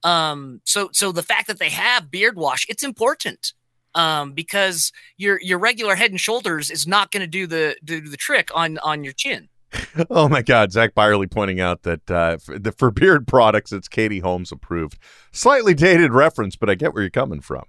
[0.03, 3.53] Um, so so the fact that they have beard wash, it's important.
[3.93, 7.99] Um, because your your regular head and shoulders is not going to do the do
[8.01, 9.49] the trick on on your chin.
[10.09, 13.87] Oh my God, Zach Byerly pointing out that uh, for, the, for beard products, it's
[13.87, 14.97] Katie Holmes approved.
[15.31, 17.63] Slightly dated reference, but I get where you're coming from.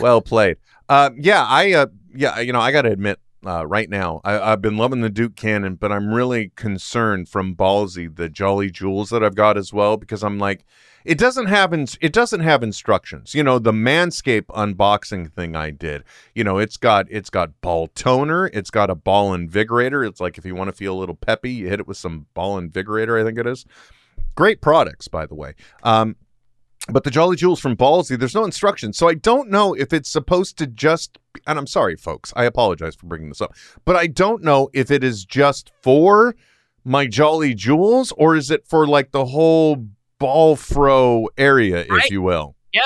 [0.00, 0.56] Well played.
[0.88, 4.52] Uh, yeah, I uh, yeah, you know, I got to admit, uh, right now, I,
[4.52, 9.10] I've been loving the Duke Cannon, but I'm really concerned from Ballsy the Jolly Jewels
[9.10, 10.64] that I've got as well because I'm like,
[11.04, 13.34] it doesn't have it doesn't have instructions.
[13.34, 16.02] You know, the Manscape unboxing thing I did.
[16.34, 20.06] You know, it's got it's got ball toner, it's got a ball invigorator.
[20.08, 22.26] It's like if you want to feel a little peppy, you hit it with some
[22.32, 23.20] ball invigorator.
[23.20, 23.66] I think it is.
[24.34, 25.54] Great products, by the way.
[25.82, 26.16] Um,
[26.88, 28.98] but the Jolly Jewels from Ballsy, there's no instructions.
[28.98, 32.94] So I don't know if it's supposed to just, and I'm sorry, folks, I apologize
[32.94, 33.54] for bringing this up,
[33.84, 36.34] but I don't know if it is just for
[36.84, 39.86] my Jolly Jewels or is it for like the whole
[40.18, 42.10] ball fro area, if Right.
[42.10, 42.54] you will.
[42.72, 42.82] Yeah.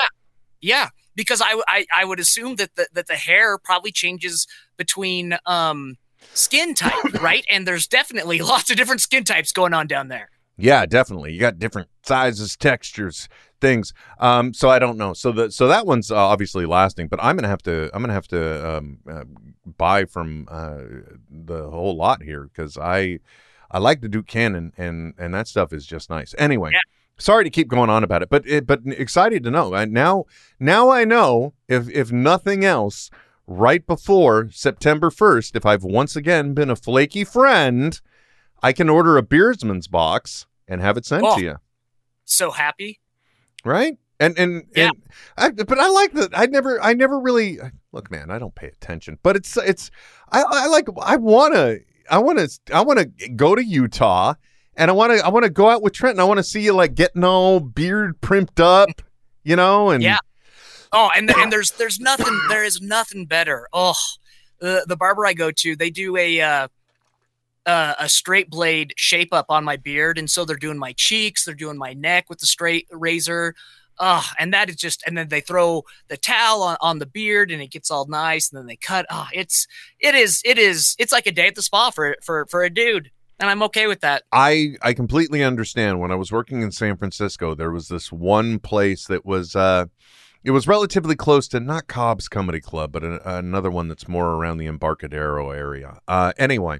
[0.61, 4.45] Yeah, because I, I, I would assume that the, that the hair probably changes
[4.77, 5.95] between um,
[6.33, 7.45] skin type, right?
[7.49, 10.29] And there's definitely lots of different skin types going on down there.
[10.57, 11.31] Yeah, definitely.
[11.31, 13.29] You got different sizes, textures,
[13.61, 13.93] things.
[14.19, 15.13] Um, so I don't know.
[15.13, 18.13] So the so that one's uh, obviously lasting, but I'm gonna have to I'm gonna
[18.13, 19.23] have to um, uh,
[19.65, 20.79] buy from uh,
[21.29, 23.19] the whole lot here because I
[23.71, 26.33] I like the Duke Cannon and and that stuff is just nice.
[26.37, 26.71] Anyway.
[26.73, 26.79] Yeah.
[27.21, 29.73] Sorry to keep going on about it, but it, but excited to know.
[29.75, 30.23] I, now
[30.57, 33.09] now I know if if nothing else,
[33.45, 37.99] right before September first, if I've once again been a flaky friend,
[38.63, 41.35] I can order a beardsman's box and have it sent Oh.
[41.35, 41.55] to you,
[42.23, 43.01] So happy.
[43.65, 43.97] Right?
[44.19, 44.89] And and Yeah.
[45.37, 46.31] and I, but I like that.
[46.33, 47.57] I never I never really
[47.91, 48.29] look, man.
[48.31, 49.91] I don't pay attention, but it's it's
[50.31, 51.79] I I like I want to
[52.09, 54.33] I want to I want to go to Utah
[54.75, 56.43] and I want to I want to go out with Trent and I want to
[56.43, 58.89] see you like getting all beard primped up,
[59.43, 60.17] you know, and Yeah.
[60.91, 63.67] Oh, and and there's there's nothing there is nothing better.
[63.71, 63.93] Oh,
[64.59, 66.67] the the barber I go to, they do a uh,
[67.69, 71.45] uh, a straight blade shape up on my beard, and so they're doing my cheeks,
[71.45, 73.53] they're doing my neck with the straight razor.
[74.01, 77.51] Oh, and that is just, and then they throw the towel on, on the beard
[77.51, 78.49] and it gets all nice.
[78.49, 79.05] And then they cut.
[79.09, 79.67] Oh, it's,
[79.99, 82.69] it is, it is, it's like a day at the spa for, for, for a
[82.69, 83.11] dude.
[83.39, 84.23] And I'm okay with that.
[84.31, 85.99] I I completely understand.
[85.99, 89.85] When I was working in San Francisco, there was this one place that was uh
[90.43, 94.57] it was relatively close to not Cobb's Comedy Club, but another one that's more around
[94.57, 95.99] the Embarcadero area.
[96.05, 96.79] Uh anyway,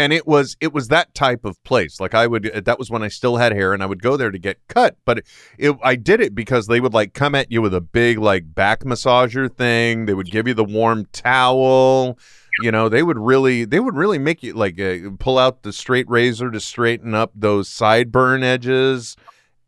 [0.00, 2.00] and it was it was that type of place.
[2.00, 4.30] Like I would that was when I still had hair and I would go there
[4.30, 5.26] to get cut, but it,
[5.58, 8.54] it I did it because they would like come at you with a big like
[8.54, 10.06] back massager thing.
[10.06, 12.18] They would give you the warm towel
[12.62, 15.72] you know they would really they would really make you like uh, pull out the
[15.72, 19.16] straight razor to straighten up those sideburn edges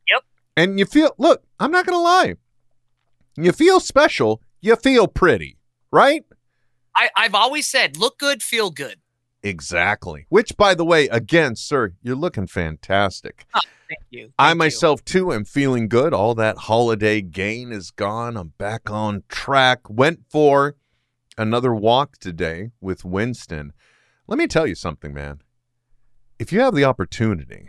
[0.09, 0.23] Yep.
[0.57, 2.35] and you feel look i'm not gonna lie
[3.37, 5.57] you feel special you feel pretty
[5.93, 6.25] right
[6.95, 8.97] I, I've always said, look good, feel good.
[9.43, 14.33] Exactly which by the way again sir you're looking fantastic oh, Thank you.
[14.39, 14.59] I Thank you.
[14.59, 16.15] myself too am feeling good.
[16.15, 18.39] All that holiday gain is gone.
[18.39, 19.81] I'm back on track.
[19.91, 20.77] Went for
[21.37, 23.75] another walk today with Winston.
[24.27, 25.43] Let me tell you something, man.
[26.39, 27.69] If you have the opportunity,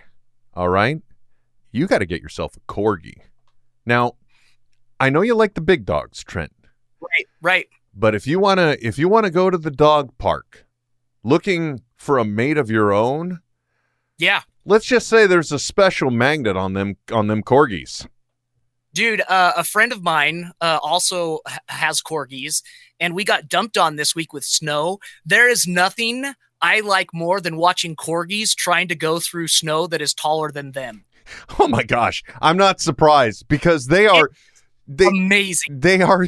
[0.53, 0.99] all right,
[1.73, 3.15] you got to get yourself a corgi.
[3.85, 4.13] Now,
[5.01, 6.53] I know you like the big dogs, Trent,
[7.01, 7.67] Right, right.
[7.93, 10.65] but if you want to if you want to go to the dog park
[11.23, 13.39] looking for a mate of your own,
[14.17, 14.41] Yeah.
[14.65, 18.05] let's just say there's a special magnet on them on them corgis.
[18.93, 22.61] Dude, uh, a friend of mine uh, also has corgis,
[22.99, 24.99] and we got dumped on this week with snow.
[25.25, 30.01] There is nothing I like more than watching corgis trying to go through snow that
[30.01, 31.05] is taller than them.
[31.57, 34.29] Oh my gosh, I'm not surprised because they are
[34.87, 35.79] they Amazing.
[35.79, 36.27] they are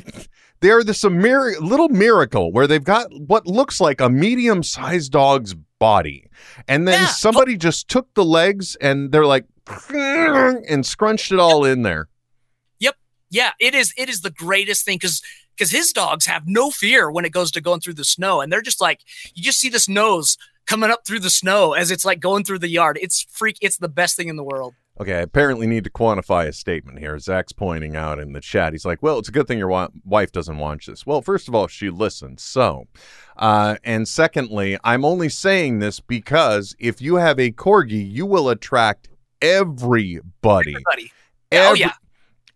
[0.62, 5.53] they are this mir- little miracle where they've got what looks like a medium-sized dog's
[5.80, 6.30] body,
[6.68, 7.08] and then Yeah.
[7.08, 9.45] somebody just took the legs and they're like
[9.93, 12.08] and scrunched it all in there.
[12.80, 12.95] Yep.
[13.30, 13.93] Yeah, it is.
[13.97, 15.22] It is the greatest thing because
[15.58, 18.51] because his dogs have no fear when it goes to going through the snow, and
[18.51, 19.01] they're just like
[19.34, 22.60] you just see this nose coming up through the snow as it's like going through
[22.60, 22.97] the yard.
[23.01, 23.58] It's freak.
[23.62, 24.74] It's the best thing in the world.
[24.99, 27.19] Okay, I apparently need to quantify a statement here.
[27.19, 28.71] Zach's pointing out in the chat.
[28.71, 31.49] He's like, "Well, it's a good thing your wa- wife doesn't watch this." Well, first
[31.49, 32.43] of all, she listens.
[32.43, 32.87] So,
[33.35, 38.47] uh, and secondly, I'm only saying this because if you have a corgi, you will
[38.47, 39.09] attract
[39.41, 40.75] everybody.
[40.75, 41.11] Everybody.
[41.51, 41.93] Oh, yeah.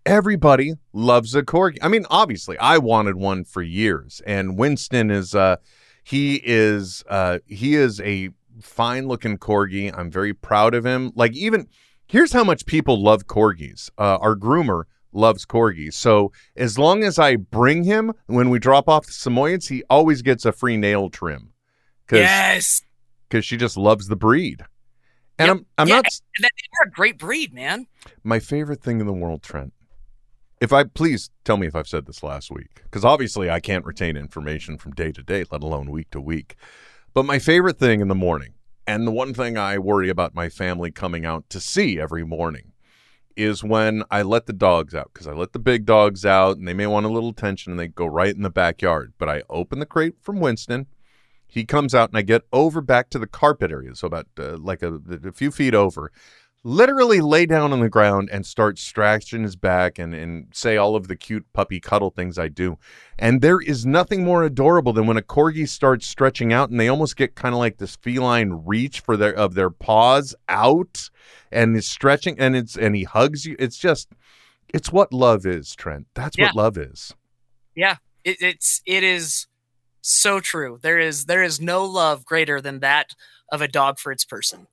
[0.06, 1.78] Everybody loves a corgi.
[1.82, 5.58] I mean, obviously, I wanted one for years, and Winston is uh
[6.04, 8.30] he is uh he is a
[8.62, 9.94] fine looking corgi.
[9.96, 11.12] I'm very proud of him.
[11.16, 11.68] Like even
[12.10, 13.90] here's how much people love corgis.
[13.98, 14.84] Uh, our groomer
[15.14, 15.94] loves corgis.
[15.94, 20.22] So as long as I bring him when we drop off the Samoyeds, he always
[20.22, 21.54] gets a free nail trim
[22.06, 22.82] because Yes.
[23.30, 24.62] Because she just loves the breed.
[25.38, 25.58] And Yep.
[25.58, 26.06] I'm I'm Yeah, not
[26.36, 27.88] And that- they're a great breed, man.
[28.24, 29.74] my favorite thing in the world, Trent.
[30.62, 33.86] If I please tell me if I've said this last week, because obviously I can't
[33.86, 36.56] retain information from day to day, let alone week to week.
[37.14, 38.54] But my favorite thing in the morning,
[38.90, 42.72] and the one thing I worry about my family coming out to see every morning,
[43.38, 45.12] is when I let the dogs out.
[45.14, 47.80] Because I let the big dogs out, and they may want a little attention, and
[47.80, 49.14] they go right in the backyard.
[49.20, 50.88] But I open the crate from Winston.
[51.46, 54.58] He comes out, and I get over back to the carpet area, so about uh,
[54.58, 56.12] like a, a few feet over
[56.64, 60.96] literally lay down on the ground and start scratching his back and, and say all
[60.96, 62.78] of the cute puppy cuddle things I do.
[63.18, 66.90] And there is nothing more adorable than when a corgi starts stretching out and they
[66.90, 71.10] almost get kind of like this feline reach for their of their paws out
[71.52, 73.56] and is stretching and it's and he hugs you.
[73.58, 74.10] It's just
[74.74, 76.08] it's what love is, Trent.
[76.14, 76.48] That's Yeah.
[76.48, 77.14] what love is.
[77.76, 77.98] Yeah.
[78.26, 79.48] It, it's it is
[80.02, 80.78] so true.
[80.82, 83.16] There is there is no love greater than that
[83.52, 84.68] of a dog for its person.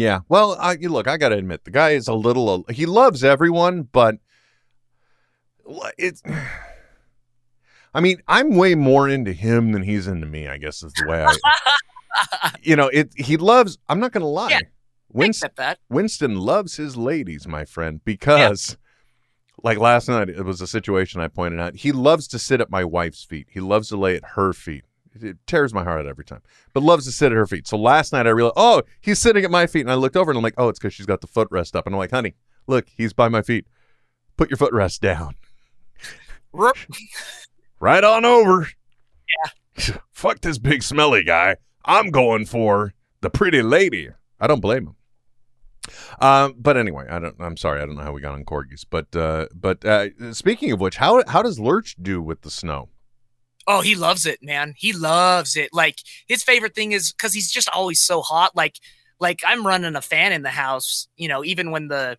[0.00, 0.20] Yeah.
[0.28, 3.24] Well, I, you look, I got to admit, the guy is a little, he loves
[3.24, 4.16] everyone, but
[5.98, 6.22] it's,
[7.94, 11.06] I mean, I'm way more into him than he's into me, I guess is the
[11.06, 14.50] way I, you know, it, he loves, I'm not going to lie.
[14.50, 14.60] Yeah.
[15.12, 15.78] Winston, that.
[15.88, 18.76] Winston loves his ladies, my friend, because
[19.62, 21.76] like last night, it was a situation I pointed out.
[21.76, 23.46] He loves to sit at my wife's feet.
[23.50, 24.84] He loves to lay at her feet.
[25.20, 26.42] It tears my heart out every time,
[26.72, 27.66] but loves to sit at her feet.
[27.66, 30.30] So last night I realized, oh, he's sitting at my feet, and I looked over
[30.30, 32.34] and I'm like, oh, it's because she's got the footrest up, and I'm like, honey,
[32.66, 33.66] look, he's by my feet.
[34.36, 35.36] Put your footrest down.
[37.80, 38.68] Right on over.
[39.28, 39.96] Yeah.
[40.12, 41.56] Fuck this big smelly guy.
[41.84, 44.08] I'm going for the pretty lady.
[44.40, 44.96] I don't blame him.
[46.18, 47.36] Um, but anyway, I don't.
[47.40, 48.86] I'm sorry, I don't know how we got on corgis.
[48.88, 52.88] But uh, but uh, speaking of which, how how does Lurch do with the snow?
[53.66, 54.74] Oh, he loves it, man.
[54.76, 55.70] He loves it.
[55.72, 58.54] Like his favorite thing is because he's just always so hot.
[58.54, 58.76] Like,
[59.20, 61.08] like I'm running a fan in the house.
[61.16, 62.18] You know, even when the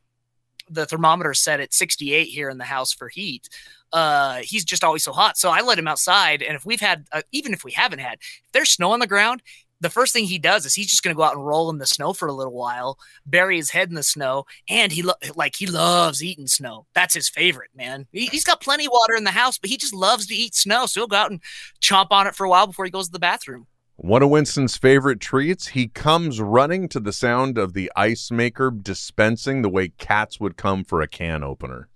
[0.69, 3.49] the thermometer set at 68 here in the house for heat.
[3.93, 5.37] Uh, he's just always so hot.
[5.37, 8.15] So I let him outside, and if we've had, uh, even if we haven't had,
[8.15, 9.41] if there's snow on the ground,
[9.81, 11.77] the first thing he does is he's just going to go out and roll in
[11.77, 15.13] the snow for a little while, bury his head in the snow, and he lo-
[15.35, 16.85] like he loves eating snow.
[16.93, 18.07] That's his favorite, man.
[18.11, 20.55] He, has got plenty of water in the house, but he just loves to eat
[20.55, 20.85] snow.
[20.85, 21.41] So he'll go out and
[21.81, 23.67] chomp on it for a while before he goes to the bathroom.
[23.97, 28.69] One of Winston's favorite treats, he comes running to the sound of the ice maker
[28.69, 31.87] dispensing the way cats would come for a can opener.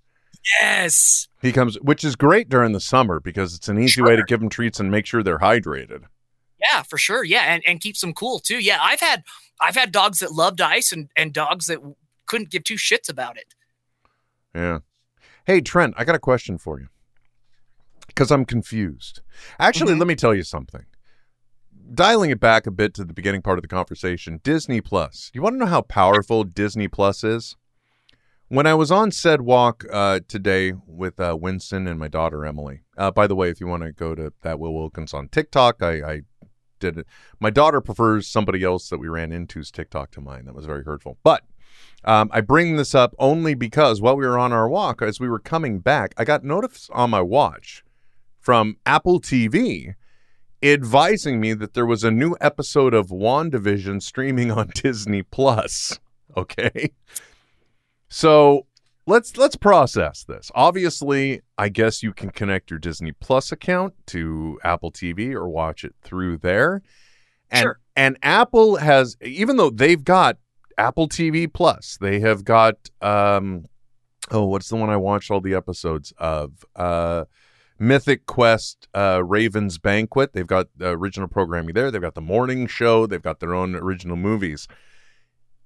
[0.62, 1.28] Yes.
[1.42, 4.06] He comes, which is great during the summer because it's an easy Sure.
[4.06, 6.04] way to give them treats and make sure they're hydrated.
[6.60, 7.24] Yeah, for sure.
[7.24, 8.58] Yeah, and, and keeps them cool too.
[8.58, 9.24] Yeah, I've had
[9.60, 11.78] I've had dogs that loved ice and, and dogs that
[12.26, 13.54] couldn't give two shits about it.
[14.54, 14.80] Yeah.
[15.46, 16.88] Hey, Trent, I got a question for you
[18.06, 19.20] because I'm confused.
[19.58, 19.98] Actually, Mhm.
[19.98, 20.84] let me tell you something.
[21.92, 25.30] Dialing it back a bit to the beginning part of the conversation, Disney Plus.
[25.34, 27.56] You want to know how powerful Disney Plus is?
[28.48, 32.82] When I was on said walk uh, today with uh, Winston and my daughter Emily.
[32.96, 35.82] Uh, by the way, if you want to go to that Will Wilkins on TikTok,
[35.82, 36.20] I, I
[36.80, 37.06] did it.
[37.38, 40.46] My daughter prefers somebody else that we ran into's TikTok to mine.
[40.46, 41.18] That was very hurtful.
[41.22, 41.44] But
[42.04, 45.28] um, I bring this up only because while we were on our walk, as we
[45.28, 47.84] were coming back, I got notice on my watch
[48.40, 49.94] from Apple TV
[50.62, 55.98] advising me that there was a new episode of WandaVision streaming on Disney Plus.
[56.36, 56.90] Okay.
[58.08, 58.66] So
[59.06, 60.50] let's let's process this.
[60.54, 65.84] Obviously, I guess you can connect your Disney Plus account to Apple TV or watch
[65.84, 66.82] it through there.
[67.50, 67.80] And Sure.
[67.96, 70.38] and Apple has even though they've got
[70.78, 73.64] Apple TV Plus, they have got um
[74.30, 76.64] oh, what's the one I watched all the episodes of?
[76.76, 77.24] Uh
[77.82, 80.34] Mythic Quest uh, Raven's Banquet.
[80.34, 81.90] They've got the original programming there.
[81.90, 83.06] They've got the morning show.
[83.06, 84.68] They've got their own original movies.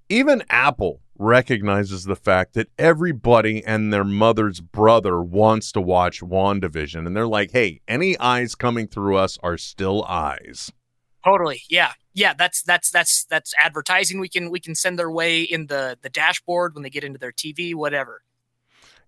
[0.09, 7.07] Even Apple recognizes the fact that everybody and their mother's brother wants to watch WandaVision.
[7.07, 10.73] And they're like, hey, any eyes coming through us are still eyes.
[11.25, 11.63] Totally.
[11.69, 11.93] Yeah.
[12.17, 15.99] Yeah, that's that's that's that's advertising we can we can send their way in the
[16.01, 18.23] the dashboard when they get into their TV, whatever.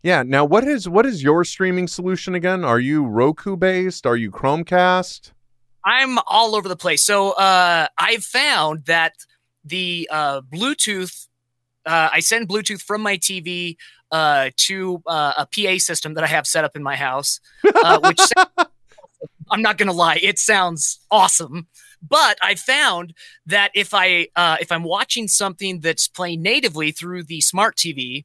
[0.02, 0.24] Yeah.
[0.24, 2.64] Now, what is what is your streaming solution again?
[2.64, 4.06] Are you Roku based?
[4.06, 5.32] Are you Chromecast?
[5.84, 7.04] I'm all over the place.
[7.04, 9.14] So uh, I've found that
[9.64, 11.28] the uh, Bluetooth,
[11.86, 13.76] uh, I send Bluetooth from my TV
[14.10, 17.40] uh, to uh, a PA system that I have set up in my house,
[17.84, 18.50] uh, which sounds-
[19.50, 21.68] I'm not gonna lie, it sounds awesome.
[22.06, 23.14] But I found
[23.46, 28.24] that if I uh, if I'm watching something that's playing natively through the smart TV,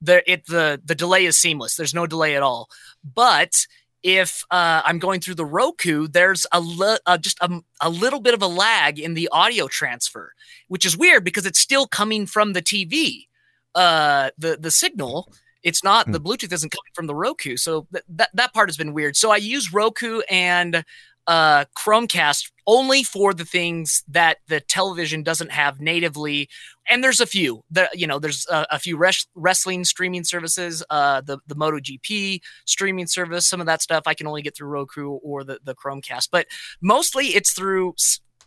[0.00, 1.76] the it the the delay is seamless.
[1.76, 2.68] There's no delay at all.
[3.14, 3.66] But
[4.04, 8.20] if uh, I'm going through the Roku, there's a li- uh, just a, a little
[8.20, 10.32] bit of a lag in the audio transfer,
[10.68, 13.26] which is weird because it's still coming from the TV.
[13.74, 15.32] Uh, the the signal,
[15.64, 18.76] it's not the Bluetooth isn't coming from the Roku, so th- that that part has
[18.76, 19.16] been weird.
[19.16, 20.84] So I use Roku and
[21.26, 26.48] uh, Chromecast only for the things that the television doesn't have natively.
[26.88, 27.62] And there's a few.
[27.70, 30.82] There, you know, there's a, a few res- wrestling streaming services.
[30.90, 33.46] Uh, the the MotoGP streaming service.
[33.46, 36.28] Some of that stuff I can only get through Roku or the the Chromecast.
[36.30, 36.46] But
[36.80, 37.94] mostly it's through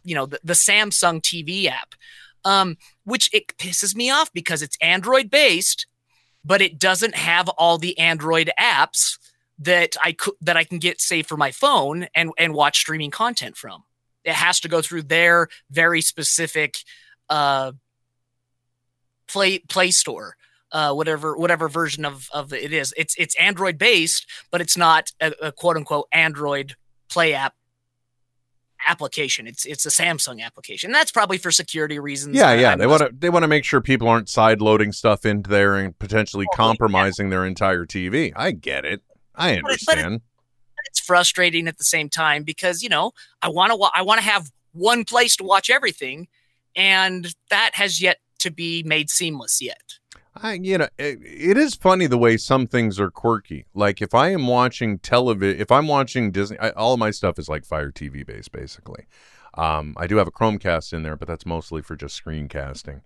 [0.03, 1.95] you know the, the Samsung TV app,
[2.45, 5.87] um, which it pisses me off because it's Android based,
[6.45, 9.17] but it doesn't have all the Android apps
[9.59, 13.11] that I could that I can get say for my phone and and watch streaming
[13.11, 13.83] content from.
[14.23, 16.77] It has to go through their very specific
[17.29, 17.71] uh,
[19.27, 20.35] play play store.
[20.69, 25.11] Uh, whatever whatever version of of it is, it's it's Android based, but it's not
[25.21, 26.75] a, a quote unquote Android
[27.09, 27.53] Play app
[28.85, 29.47] application.
[29.47, 30.91] It's it's a Samsung application.
[30.91, 32.35] That's probably for security reasons.
[32.35, 32.73] Yeah, yeah.
[32.73, 35.49] I'm They want to they want to make sure people aren't side loading stuff into
[35.49, 36.67] there and potentially Totally, yeah.
[36.69, 38.33] compromising their entire TV.
[38.35, 39.01] I get it.
[39.37, 40.21] I But it- but understand.
[40.85, 43.11] it's frustrating at the same time because you know
[43.41, 46.27] I want to wa- I want to have one place to watch everything,
[46.75, 49.95] and that has yet to be made seamless yet.
[50.39, 53.65] I, you know, it, it is funny the way some things are quirky.
[53.73, 57.39] Like if I am watching television, if I'm watching Disney, I, all of my stuff
[57.39, 59.05] is like Fire TV based, basically.
[59.55, 63.01] Um, I do have a Chromecast in there, but that's mostly for just screencasting.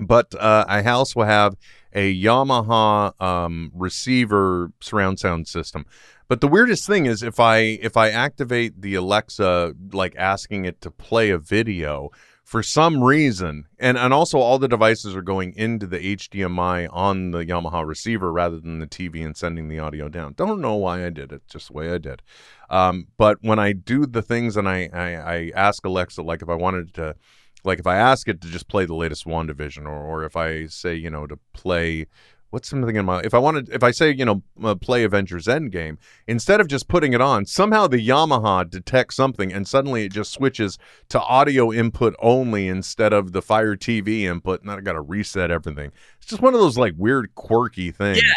[0.00, 1.56] But uh, I also have
[1.92, 5.86] a Yamaha um, receiver surround sound system.
[6.26, 10.80] But the weirdest thing is if I if I activate the Alexa, like asking it
[10.80, 12.10] to play a video,
[12.44, 17.30] for some reason, and and also all the devices are going into the HDMI on
[17.30, 20.34] the Yamaha receiver rather than the TV and sending the audio down.
[20.34, 22.22] Don't know why I did it, just the way I did.
[22.68, 26.48] Um, but when I do the things and I, I I ask Alexa, like if
[26.48, 27.16] I wanted to,
[27.64, 30.66] like if I ask it to just play the latest WandaVision, or or if I
[30.66, 32.06] say you know to play
[32.50, 35.46] what's something in my if I wanted if I say you know uh, play Avengers
[35.46, 35.96] Endgame
[36.28, 40.32] instead of just putting it on somehow the Yamaha detects something and suddenly it just
[40.32, 44.92] switches to audio input only instead of the Fire TV input and then I got
[44.92, 45.90] to reset everything.
[46.18, 48.22] It's just one of those like weird quirky things.
[48.22, 48.32] Yeah.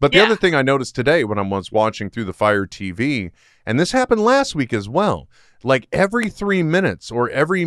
[0.00, 0.24] But the Yeah.
[0.24, 3.30] other thing I noticed today when I was watching through the Fire TV,
[3.66, 5.28] and this happened last week as well,
[5.62, 7.66] like every three minutes or every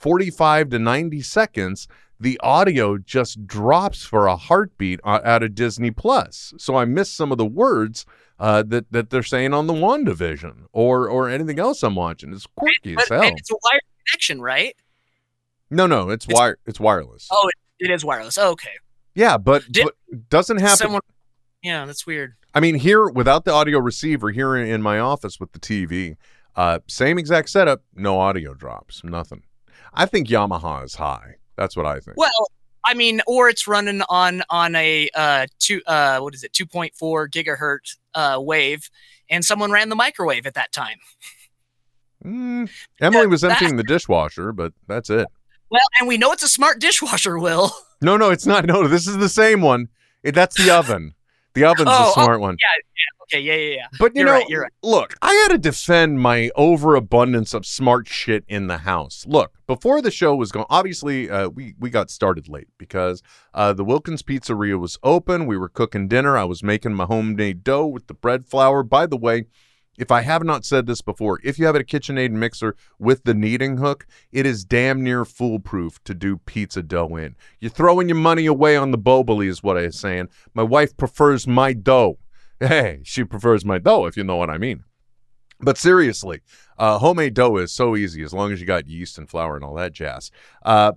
[0.00, 1.88] 45 to 90 seconds,
[2.18, 6.54] the audio just drops for a heartbeat out of Disney Plus.
[6.58, 8.06] So I missed some of the words
[8.38, 12.32] uh, that that they're saying on the WandaVision or or anything else I'm watching.
[12.32, 13.22] It's quirky as hell.
[13.22, 14.74] and it's a wired connection, right?
[15.70, 16.58] No, no, it's it's- wire.
[16.66, 17.28] It's wireless.
[17.30, 18.38] Oh, it is wireless.
[18.38, 18.70] Okay.
[19.14, 20.76] Yeah, but, Did- but doesn't happen.
[20.76, 21.00] Someone.
[21.62, 22.34] Yeah, that's weird.
[22.54, 26.16] I mean, here without the audio receiver, here in, in my office with the TV,
[26.54, 29.42] uh, same exact setup, no audio drops, nothing.
[29.96, 31.36] I think Yamaha is high.
[31.56, 32.16] That's what I think.
[32.16, 32.50] Well,
[32.84, 36.66] I mean, or it's running on on a uh two uh what is it two
[36.66, 38.88] point four gigahertz uh wave,
[39.28, 40.98] and someone ran the microwave at that time.
[42.24, 42.68] Mm,
[43.00, 45.26] Emily Yeah, was emptying the dishwasher, but that's it.
[45.70, 47.72] Well, and we know it's a smart dishwasher, Will.
[48.02, 48.66] No, no, it's not.
[48.66, 49.88] No, this is the same one.
[50.22, 51.14] It, that's the oven.
[51.56, 52.56] The oven's Oh, the oh, smart one.
[52.60, 53.86] Yeah, okay, yeah, yeah, yeah.
[53.98, 54.72] But you You're know, right, you're right.
[54.82, 59.24] look, I had to defend my overabundance of smart shit in the house.
[59.26, 63.22] Look, before the show was going, obviously, uh, we we got started late because
[63.54, 65.46] uh, the Wilkins Pizzeria was open.
[65.46, 66.36] We were cooking dinner.
[66.36, 68.82] I was making my homemade dough with the bread flour.
[68.82, 69.46] By the way,
[69.98, 73.34] if I have not said this before, if you have a KitchenAid mixer with the
[73.34, 77.36] kneading hook, it is damn near foolproof to do pizza dough in.
[77.60, 80.28] You're throwing your money away on the boboli, is what I am saying.
[80.54, 82.18] My wife prefers my dough.
[82.60, 84.84] Hey, she prefers my dough, if you know what I mean.
[85.60, 86.42] But seriously,
[86.78, 89.64] uh, homemade dough is so easy as long as you got yeast and flour and
[89.64, 90.30] all that jazz.
[90.62, 90.92] Uh,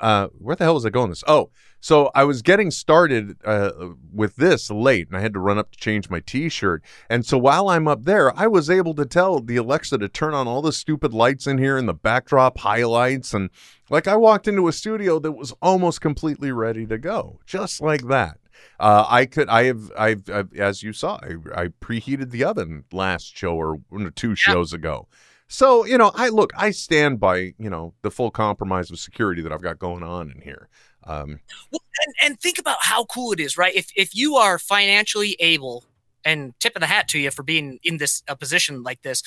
[0.00, 1.10] uh, where the hell was I going?
[1.10, 1.22] This?
[1.28, 3.70] Oh, so I was getting started uh,
[4.12, 6.82] with this late, and I had to run up to change my T-shirt.
[7.08, 10.34] And so while I'm up there, I was able to tell the Alexa to turn
[10.34, 13.48] on all the stupid lights in here and the backdrop highlights, and
[13.88, 18.08] like I walked into a studio that was almost completely ready to go, just like
[18.08, 18.39] that.
[18.78, 22.84] Uh, I could, I have, I've, I've, as you saw, I, I preheated the oven
[22.92, 25.08] last show or one or two shows ago.
[25.48, 29.42] So, you know, I look, I stand by, you know, the full compromise of security
[29.42, 30.68] that I've got going on in here.
[31.04, 31.40] Um,
[31.72, 33.74] Well, and, and think about how cool it is, right?
[33.74, 35.84] If if you are financially able,
[36.24, 39.22] and tip of the hat to you for being in this a position like this,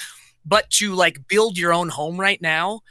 [0.46, 2.82] but to like build your own home right now,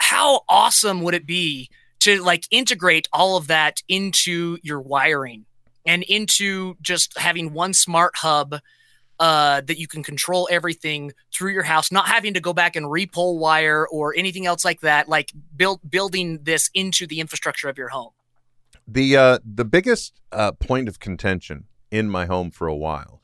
[0.00, 1.70] how awesome would it be
[2.00, 5.44] to like integrate all of that into your wiring
[5.86, 8.60] and into just having one smart hub
[9.20, 12.86] uh, that you can control everything through your house, not having to go back and
[12.86, 15.08] repull wire or anything else like that.
[15.08, 18.10] Like build building this into the infrastructure of your home.
[18.86, 23.20] the uh, the biggest uh, point of contention in my home for a while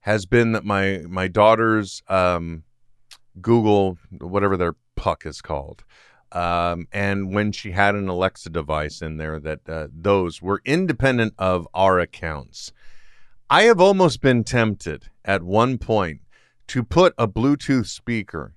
[0.00, 2.64] has been that my my daughter's um,
[3.40, 5.84] Google whatever their puck is called,
[6.32, 11.34] um, and when she had an Alexa device in there, that uh, those were independent
[11.38, 12.72] of our accounts.
[13.48, 16.20] I have almost been tempted at one point
[16.68, 18.54] to put a Bluetooth speaker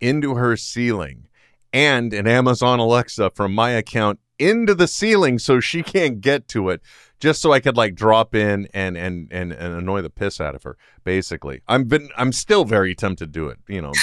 [0.00, 1.26] into her ceiling
[1.72, 6.68] and an Amazon Alexa from my account into the ceiling so she can't get to
[6.68, 6.80] it
[7.18, 10.54] just so I could like drop in and and and, and annoy the piss out
[10.54, 11.62] of her basically.
[11.68, 13.92] I'm been I'm still very tempted to do it you know.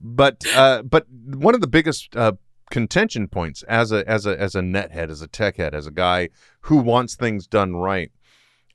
[0.00, 2.32] But uh but one of the biggest uh
[2.70, 5.86] contention points as a as a as a net head as a tech head as
[5.86, 6.28] a guy
[6.62, 8.12] who wants things done right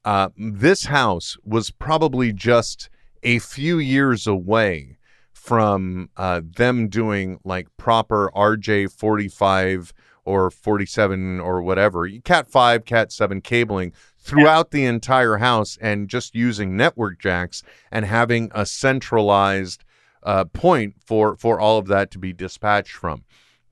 [0.04, 2.90] uh this house was probably just
[3.24, 4.98] a few years away
[5.46, 9.92] from uh, them doing like proper RJ45
[10.24, 16.34] or 47 or whatever, Cat 5, Cat 7 cabling throughout the entire house and just
[16.34, 19.84] using network jacks and having a centralized
[20.24, 23.24] uh, point for, for all of that to be dispatched from.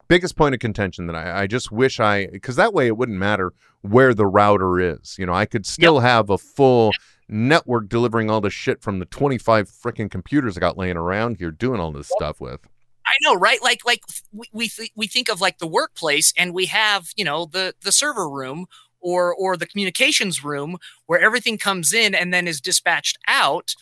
[0.07, 3.17] Biggest point of contention that I, I just wish I, because that way it wouldn't
[3.17, 3.51] matter
[3.82, 5.15] where the router is.
[5.17, 6.91] You know, I could still have a full
[7.34, 11.51] network delivering all the shit from the 25 freaking computers I got laying around here
[11.51, 12.67] doing all this stuff with.
[13.05, 13.61] I know, right?
[13.61, 17.25] Like, like we we, th- we think of like the workplace, and we have you
[17.25, 18.67] know the the server room
[19.01, 20.77] or or the communications room
[21.07, 23.75] where everything comes in and then is dispatched out.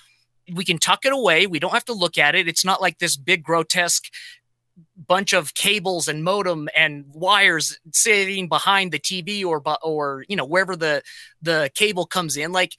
[0.52, 1.46] We can tuck it away.
[1.46, 2.48] We don't have to look at it.
[2.48, 4.06] It's not like this big grotesque
[5.08, 10.46] bunch of cables and modem and wires sitting behind the TV or or you know
[10.46, 11.04] wherever the
[11.42, 12.52] the cable comes in.
[12.52, 12.76] Like,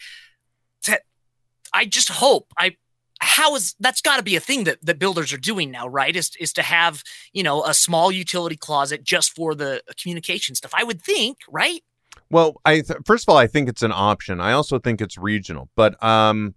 [1.73, 2.77] I just hope I
[3.21, 6.15] how is that's got to be a thing that that builders are doing now, right?
[6.15, 7.03] Is is to have
[7.33, 10.73] you know a small utility closet just for the communication stuff.
[10.75, 11.83] I would think, right?
[12.31, 14.41] Well, I th- first of all, I think it's an option.
[14.41, 16.55] I also think it's regional, but um,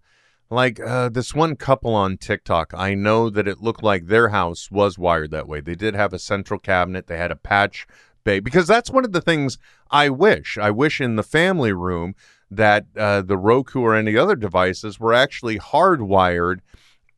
[0.50, 4.72] like uh, this one couple on TikTok, I know that it looked like their house
[4.72, 5.62] was wired that way.
[5.62, 7.08] They did have a central cabinet.
[7.08, 7.86] They had a patch
[8.24, 9.58] bay because that's one of the things
[9.92, 10.58] I wish.
[10.58, 12.16] I wish in the family room
[12.52, 16.60] that uh, the Roku or any other devices were actually hardwired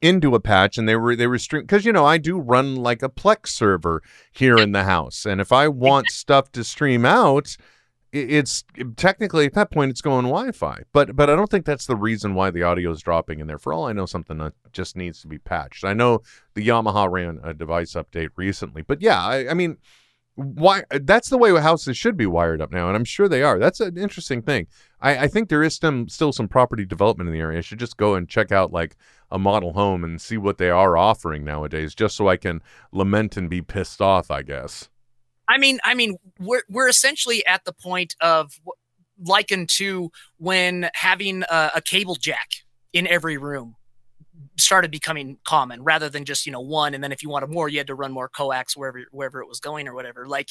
[0.02, 2.76] into a patch and they were they were stream because you know I do run
[2.76, 5.26] like a Plex server here in the house.
[5.26, 7.58] And if I want stuff to stream out
[8.14, 8.64] it's
[8.96, 10.84] technically at that point it's going Wi-Fi.
[10.94, 13.58] But but I don't think that's the reason why the audio is dropping in there.
[13.58, 15.84] For all I know something that just needs to be patched.
[15.84, 16.22] I know
[16.54, 19.78] the Yamaha ran a device update recently but yeah I, I mean
[20.38, 23.58] why that's the way houses should be wired up now and i'm sure they are.
[23.58, 24.68] That's an interesting thing.
[25.02, 27.58] I, I think there is some still some property development in the area.
[27.58, 28.96] I should just go and check out like
[29.32, 32.62] a model home and see what they are offering nowadays just so i can
[32.92, 34.90] lament and be pissed off i guess.
[35.50, 38.60] I mean i mean we're, we're essentially at the point of
[39.20, 42.50] likened to when having a, a cable jack
[42.94, 43.76] in every room
[44.58, 47.70] started becoming common rather than just you know one and then if you wanted more
[47.70, 50.26] you had to run more coax wherever wherever it was going or whatever.
[50.28, 50.50] Like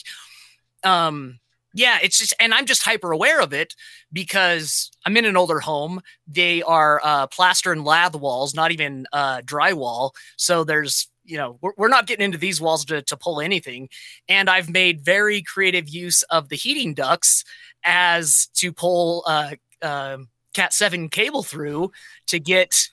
[0.85, 1.39] um
[1.75, 3.75] yeah it's just and i'm just hyper aware of it
[4.13, 6.01] because i'm in an older home.
[6.27, 10.13] They are uh plaster and lath walls not even uh drywall.
[10.37, 13.89] So there's you know we're, we're not getting into these walls to, to pull anything.
[14.29, 17.45] And i've made very creative use of the heating ducts
[17.85, 20.19] as to pull uh, uh
[20.55, 21.93] cat 7 cable through
[22.29, 22.89] to get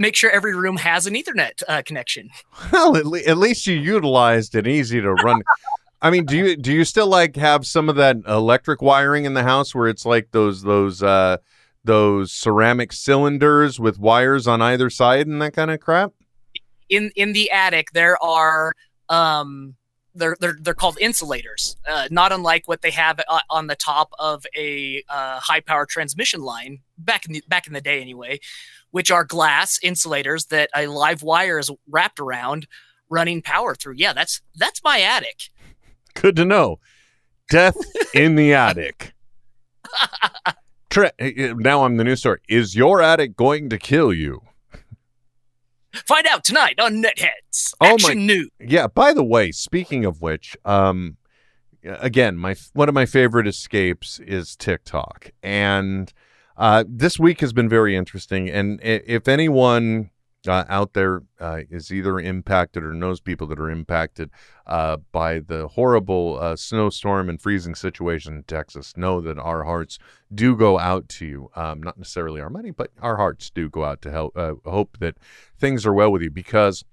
[0.00, 2.30] make sure every room has an Ethernet uh, connection.
[2.72, 5.42] Well, at, le- at least you utilized an easy to run.
[6.02, 9.34] I mean, do you do you still like have some of that electric wiring in
[9.34, 11.36] the house where it's like those those uh
[11.84, 16.12] those ceramic cylinders with wires on either side and that kind of crap?
[16.88, 18.72] In in the attic there are
[19.08, 19.74] um
[20.14, 24.10] they're they're they're called insulators, uh, not unlike what they have uh, on the top
[24.18, 28.40] of a uh, high power transmission line back in the back in the day anyway,
[28.90, 32.66] which are glass insulators that a live wire is wrapped around
[33.08, 33.94] running power through.
[33.96, 35.50] Yeah, that's that's my attic.
[36.14, 36.78] Good to know.
[37.50, 37.76] Death
[38.14, 39.12] in the attic.
[40.90, 41.10] Tre-
[41.56, 42.40] now I'm the news story.
[42.48, 44.42] Is your attic going to kill you?
[45.92, 47.74] Find out tonight on Netheads.
[47.80, 48.50] Oh Action my, News.
[48.60, 48.86] Yeah.
[48.86, 51.16] By the way, speaking of which, um,
[51.84, 56.12] again, my one of my favorite escapes is TikTok, and
[56.60, 60.10] uh, this week has been very interesting, and if anyone
[60.46, 64.30] uh, out there uh, is either impacted or knows people that are impacted
[64.66, 69.98] uh, by the horrible uh, snowstorm and freezing situation in Texas, know that our hearts
[70.34, 71.50] do go out to you.
[71.56, 74.36] Um, not necessarily our money, but our hearts do go out to help.
[74.36, 75.16] Uh, hope that
[75.58, 76.84] things are well with you because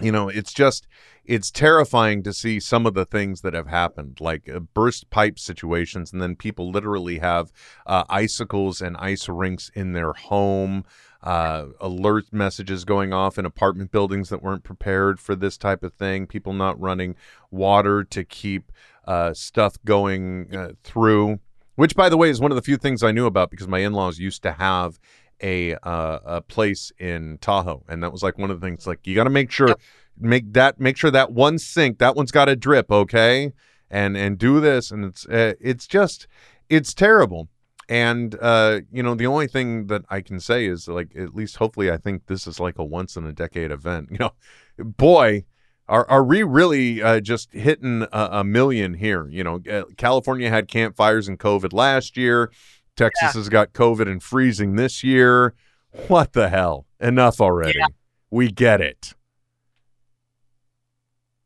[0.00, 0.86] you know it's just
[1.24, 5.38] it's terrifying to see some of the things that have happened like uh, burst pipe
[5.38, 7.52] situations and then people literally have
[7.86, 10.84] uh, icicles and ice rinks in their home
[11.22, 15.92] uh, alert messages going off in apartment buildings that weren't prepared for this type of
[15.92, 17.14] thing people not running
[17.50, 18.72] water to keep
[19.06, 21.38] uh, stuff going uh, through
[21.76, 23.80] which by the way is one of the few things i knew about because my
[23.80, 24.98] in-laws used to have
[25.42, 28.86] a uh, a place in Tahoe, and that was like one of the things.
[28.86, 29.74] Like you got to make sure
[30.18, 33.52] make that make sure that one sink that one's got a drip, okay,
[33.90, 36.26] and and do this, and it's uh, it's just
[36.68, 37.48] it's terrible.
[37.88, 41.56] And uh, you know, the only thing that I can say is like at least
[41.56, 44.10] hopefully I think this is like a once in a decade event.
[44.12, 44.32] You know,
[44.78, 45.44] boy.
[45.88, 49.26] Are, are we really uh, just hitting a, a million here?
[49.28, 52.52] You know, uh, California had campfires and COVID last year.
[53.00, 53.40] Texas yeah.
[53.40, 55.54] has got COVID and freezing this year.
[56.08, 56.86] What the hell?
[57.00, 57.78] Enough already.
[57.78, 57.86] Yeah.
[58.30, 59.14] We get it.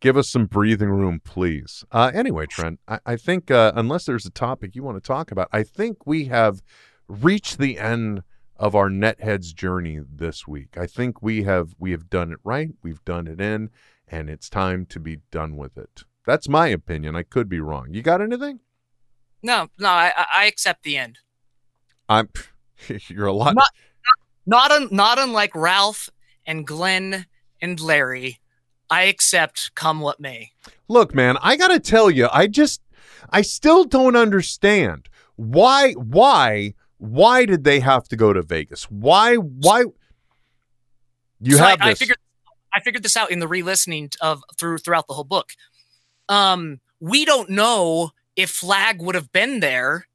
[0.01, 1.85] Give us some breathing room, please.
[1.93, 5.31] Uh, anyway, Trent, I, I think uh, unless there's a topic you want to talk
[5.31, 6.61] about, I think we have
[7.09, 8.23] reached the end
[8.57, 10.77] of our netheads journey this week.
[10.77, 12.71] I think we have we have done it right.
[12.83, 13.71] We've done it in,
[14.09, 16.03] and it's time to be done with it.
[16.27, 17.15] That's my opinion.
[17.15, 17.95] I could be wrong.
[17.95, 18.61] You got anything?
[19.43, 19.89] No, no.
[19.89, 21.19] I, I accept the end.
[22.09, 22.29] I'm
[23.09, 23.69] you're a lot not
[24.47, 26.11] not, un, not unlike Ralph
[26.47, 27.27] and Glen
[27.63, 28.41] and Larry.
[28.91, 30.51] I accept come what may.
[30.89, 32.83] Look, man, I got to tell you, I just
[33.31, 38.85] I still don't understand why why why did they have to go to Vegas?
[38.85, 39.85] Why why
[41.41, 42.19] you so have I, I figured
[42.75, 45.53] I figured this out in the re-listening of through throughout the whole book.
[46.29, 50.07] Um, we don't know if Flagg would have been there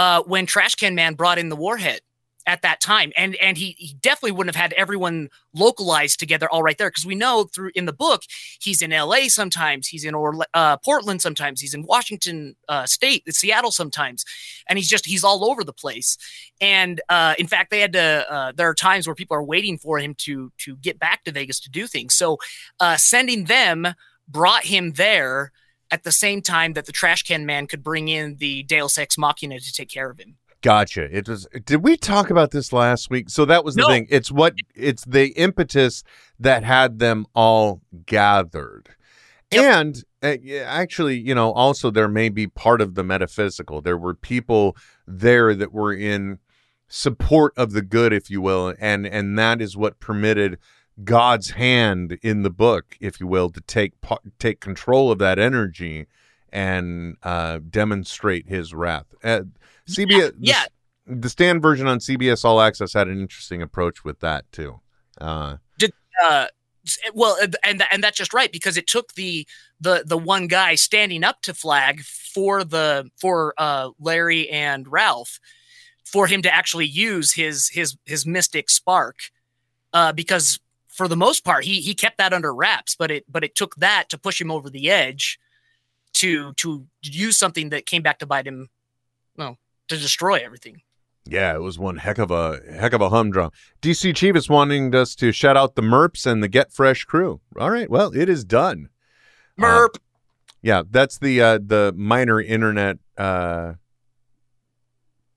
[0.00, 2.00] uh, when Trash Can Man brought in the warhead
[2.46, 3.12] at that time.
[3.18, 6.88] And and he, he definitely wouldn't have had everyone localized together all right there.
[6.88, 8.22] Because we know through in the book
[8.62, 13.22] he's in la sometimes he's in or uh, portland sometimes he's in washington uh, state
[13.34, 14.24] seattle sometimes.
[14.70, 16.16] And he's just he's all over the place.
[16.62, 19.76] And uh, in fact they had to uh, there are times where people are waiting
[19.76, 22.14] for him to to get back to vegas to do things.
[22.14, 22.38] So
[22.80, 23.86] uh, sending them
[24.26, 25.52] brought him there
[25.90, 29.16] at the same time that the trash can man could bring in the deus ex
[29.18, 31.04] machina to take care of him Gotcha.
[31.16, 31.48] It was.
[31.64, 33.30] Did we talk about this last week?
[33.30, 33.88] So that was the No.
[33.88, 34.06] thing.
[34.10, 36.04] It's what it's the impetus
[36.38, 38.90] that had them all gathered,
[39.50, 39.64] Yep.
[39.64, 40.36] and uh,
[40.66, 43.80] actually, you know, also there may be part of the metaphysical.
[43.80, 44.76] There were people
[45.06, 46.40] there that were in
[46.88, 50.58] support of the good, if you will, and and that is what permitted
[51.04, 53.94] God's hand in the book, if you will, to take
[54.38, 56.06] take control of that energy
[56.52, 59.06] and uh, demonstrate His wrath.
[59.22, 59.42] Uh,
[59.88, 60.64] CBS, yeah.
[61.06, 64.80] the, the stand version on CBS All Access had an interesting approach with that too.
[65.20, 65.56] Uh,
[66.22, 66.46] uh
[67.14, 69.46] well and- and and that's just right because it took the
[69.80, 75.38] the the one guy standing up to Flagg for the for uh Larry and Ralph
[76.04, 79.16] for him to actually use his his his mystic spark
[79.92, 80.58] uh because
[80.90, 83.74] for the most part he he kept that under wraps but it but it took
[83.76, 85.38] that to push him over the edge
[86.12, 88.68] to to use something that came back to bite him
[89.36, 90.82] well to destroy everything
[91.26, 93.50] yeah, it was one heck of a heck of a humdrum.
[93.82, 97.40] DC Chief is wanting us to shout out the Merps and the Get Fresh crew.
[97.58, 98.88] All right, well, it is done.
[99.58, 99.98] Uh, merp
[100.62, 103.74] Yeah, that's the uh, the minor internet uh,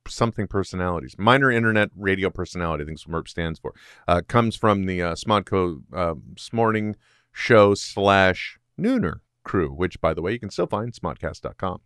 [0.07, 1.15] something personalities.
[1.17, 2.83] Minor internet radio personality.
[2.83, 3.73] I think is what MERP stands for.
[4.07, 6.95] Uh, comes from the uh, Smodco uh, Smorning
[7.31, 11.81] Show slash Nooner crew, which by the way you can still find smodcast.com.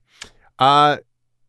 [0.60, 0.98] Uh,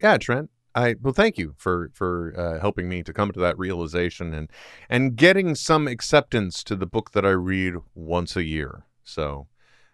[0.00, 0.50] yeah, Trent.
[0.74, 4.50] I well, thank you for for uh, helping me to come to that realization and
[4.88, 8.84] and getting some acceptance to the book that I read once a year.
[9.02, 9.48] So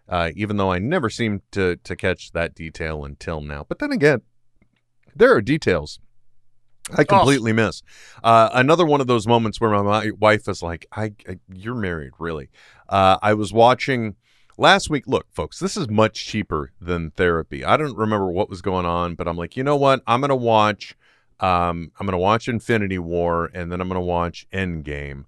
[0.08, 3.64] uh, even though I never seem to to catch that detail until now.
[3.66, 4.22] But then again,
[5.14, 6.00] there are details
[6.92, 7.82] I completely miss.
[8.22, 12.12] Uh, another one of those moments where my wife is like, I, I "You're married,
[12.18, 12.50] really?"
[12.88, 14.16] Uh, I was watching
[14.58, 15.04] last week.
[15.06, 17.64] Look, folks, this is much cheaper than therapy.
[17.64, 20.02] I don't remember what was going on, but I'm like, you know what?
[20.06, 20.94] I'm gonna watch.
[21.40, 25.24] Um, I'm gonna watch Infinity War, and then I'm gonna watch Endgame.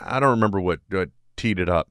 [0.00, 1.88] I don't remember what, what teed it up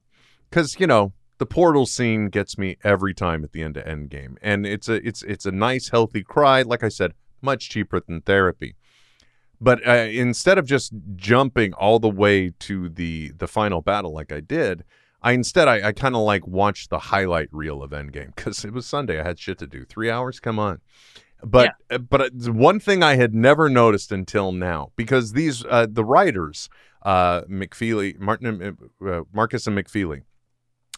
[0.50, 4.38] because you know the portal scene gets me every time at the end of Endgame,
[4.42, 6.62] and it's a it's it's a nice healthy cry.
[6.62, 8.76] Like I said, much cheaper than therapy.
[9.60, 14.32] But uh, instead of just jumping all the way to the the final battle like
[14.32, 14.84] I did,
[15.22, 18.74] I instead I, I kind of like watched the highlight reel of Endgame because it
[18.74, 19.20] was Sunday.
[19.20, 19.84] I had shit to do.
[19.86, 20.82] Three hours, come on.
[21.44, 25.88] But uh, but uh, one thing I had never noticed until now because these uh,
[25.90, 26.70] the writers
[27.04, 30.24] uh, McFeely Martin uh, Markus and McFeely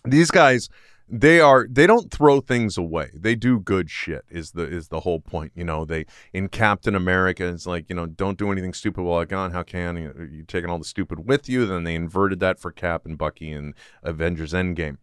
[0.05, 0.69] these guys
[1.11, 3.09] they are they don't throw things away.
[3.13, 5.85] They do good shit is the is the whole point you know?
[5.85, 9.51] They in captain america it's like you know don't do anything stupid while i'm gone
[9.51, 10.29] how can you?
[10.31, 11.65] You taking all the stupid with you?
[11.65, 14.97] Then they inverted that for cap and bucky in avengers endgame.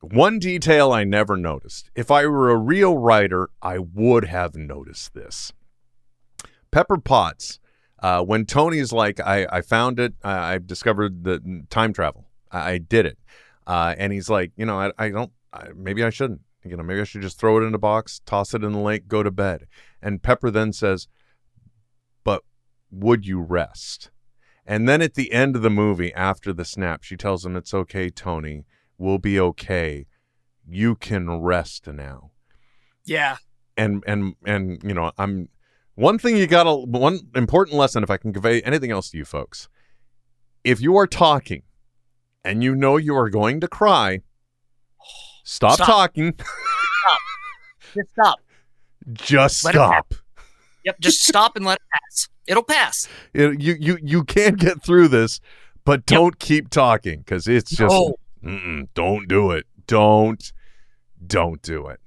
[0.00, 1.90] One detail i never noticed.
[1.94, 5.52] If i were a real writer i would have noticed this.
[6.72, 7.60] Pepper potts
[8.00, 10.14] uh, when tony's like i i found it.
[10.24, 12.26] I, I discovered the time travel.
[12.50, 13.18] I, I did it.
[13.66, 16.40] Uh, and he's like, you know, I, I don't, I, maybe I shouldn't.
[16.64, 18.78] You know, maybe I should just throw it in a box, toss it in the
[18.78, 19.66] lake, go to bed.
[20.00, 21.08] And Pepper then says,
[22.24, 22.42] but
[22.90, 24.10] would you rest?
[24.66, 27.74] And then at the end of the movie, after the snap, she tells him, it's
[27.74, 28.64] okay, Tony.
[28.96, 30.06] We'll be okay.
[30.66, 32.30] You can rest now.
[33.04, 33.36] yeah
[33.76, 35.50] And, and, and, you know, I'm,
[35.96, 39.26] one thing you gotta, one important lesson, if I can convey anything else to you
[39.26, 39.68] folks,
[40.64, 41.62] if you are talking
[42.42, 44.20] and you know you are going to cry,
[45.44, 45.86] stop, Stop.
[45.86, 46.34] talking.
[47.94, 48.40] just stop
[49.12, 50.14] Just Let stop.
[50.84, 54.82] yep just stop and let it pass it'll pass It- you you you can get
[54.82, 55.40] through this,
[55.84, 57.94] but don't keep talking because it's just
[58.42, 58.86] No.
[58.94, 59.66] don't do it.
[59.86, 60.52] Don't
[61.26, 62.00] don't do it.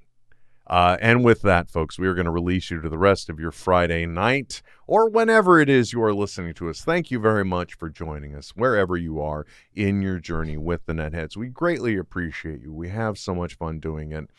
[0.68, 3.40] Uh, and with that, folks, we are going to release you to the rest of
[3.40, 6.82] your Friday night or whenever it is you are listening to us.
[6.82, 10.94] Thank you very much for joining us wherever you are in your journey with the
[10.94, 11.36] Netheads.
[11.38, 12.74] We greatly appreciate you.
[12.74, 14.30] We have so much fun doing it.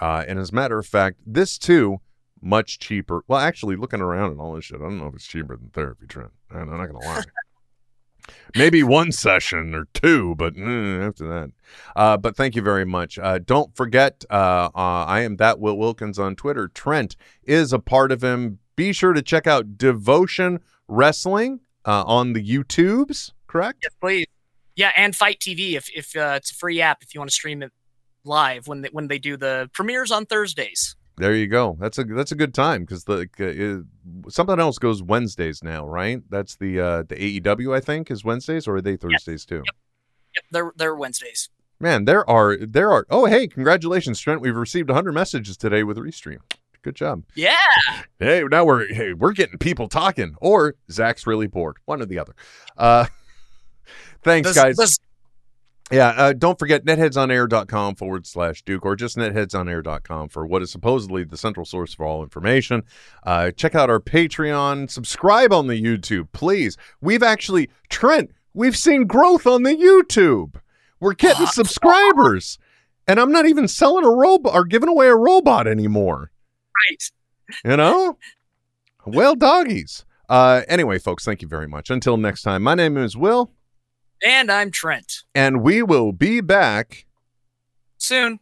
[0.00, 2.00] Uh, and as a matter of fact, this too,
[2.44, 3.22] much cheaper.
[3.26, 5.70] Well, actually, looking around and all this shit, I don't know if it's cheaper than
[5.70, 6.30] therapy, Trent.
[6.50, 7.22] I'm not going to lie.
[8.54, 11.50] Maybe one session or two, but eh, after that.
[11.94, 13.18] Uh, but thank you very much.
[13.18, 16.68] Uh, don't forget, uh, uh, I am that Will Wilkins on Twitter.
[16.68, 18.60] Trent is a part of him.
[18.76, 23.80] Be sure to check out Devotion Wrestling uh, on the YouTubes, correct?
[23.82, 24.26] Yes, please.
[24.76, 27.34] Yeah, and FITE TV if if uh, it's a free app if you want to
[27.34, 27.72] stream it
[28.24, 30.96] live when they, when they do the premieres on Thursdays.
[31.16, 31.76] There you go.
[31.78, 36.22] That's a that's a good time because the uh, something else goes Wednesdays now, right?
[36.28, 39.62] That's the uh, the AEW I think is Wednesdays or are they Thursdays too?
[39.64, 39.76] Yep.
[40.34, 41.50] Yep, they're they're Wednesdays.
[41.78, 43.06] Man, there are there are.
[43.10, 44.40] Oh, hey, congratulations, Trent.
[44.40, 46.38] We've received 100 messages today with Restream.
[46.84, 47.24] Good job.
[47.34, 47.56] Yeah.
[48.20, 51.78] Hey, now we're hey we're getting people talking, or Zach's really bored.
[51.86, 52.34] One or the other.
[52.76, 53.06] Uh,
[54.22, 54.76] thanks, Does- guys.
[54.76, 55.00] does-
[55.90, 61.24] Yeah, uh, don't forget netheadsonair.com forward slash Duke or just netheadsonair.com for what is supposedly
[61.24, 62.82] the central source for all information.
[63.24, 66.76] Uh, check out our Patreon, subscribe on the YouTube, please.
[67.00, 70.56] We've actually, Trent, we've seen growth on the YouTube.
[71.00, 72.58] We're getting subscribers.
[73.06, 76.30] And I'm not even selling a robot or giving away a robot anymore.
[76.90, 77.02] Right.
[77.70, 78.18] You know?
[79.06, 80.04] Well, doggies.
[80.28, 81.90] Uh, anyway, folks, thank you very much.
[81.90, 83.50] Until next time, my name is Will,
[84.24, 85.24] And I'm Trent.
[85.34, 87.04] and we will be back.
[87.98, 88.40] Soon.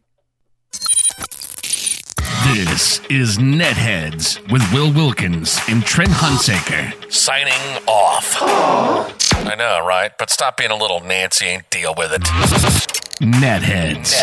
[2.53, 7.11] This is Netheads with Will Wilkins and Trent Hunsaker.
[7.11, 7.53] Signing
[7.87, 8.35] off.
[8.41, 10.11] I know, right?
[10.17, 13.02] But stop being a little Nancy and deal with it.
[13.23, 14.13] Netheads.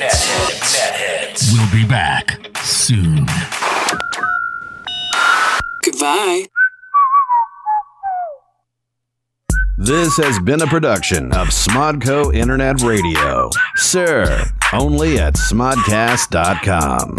[0.00, 1.52] Netheads.
[1.52, 3.24] We'll be back soon.
[5.84, 6.46] Goodbye.
[9.78, 13.48] This has been a production of Smodco Internet Radio.
[13.76, 17.16] Sir, only at smodcast.com.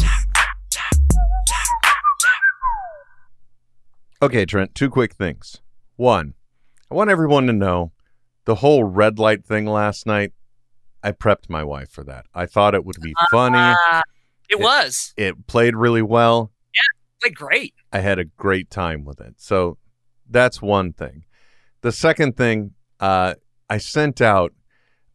[4.22, 5.62] Okay, Trent, two quick things.
[5.96, 6.34] One,
[6.92, 7.94] I want everyone to know
[8.44, 10.34] the whole red light thing last night.
[11.04, 12.26] I prepped my wife for that.
[12.34, 13.58] I thought it would be funny.
[13.58, 14.02] Uh,
[14.50, 15.14] it, It- was.
[15.18, 16.52] It played really well.
[17.24, 17.74] Like great.
[17.92, 19.36] I had a great time with it.
[19.38, 19.78] So
[20.30, 21.26] that's one thing.
[21.82, 22.72] The second thing,
[23.02, 23.34] uh,
[23.70, 24.54] I sent out.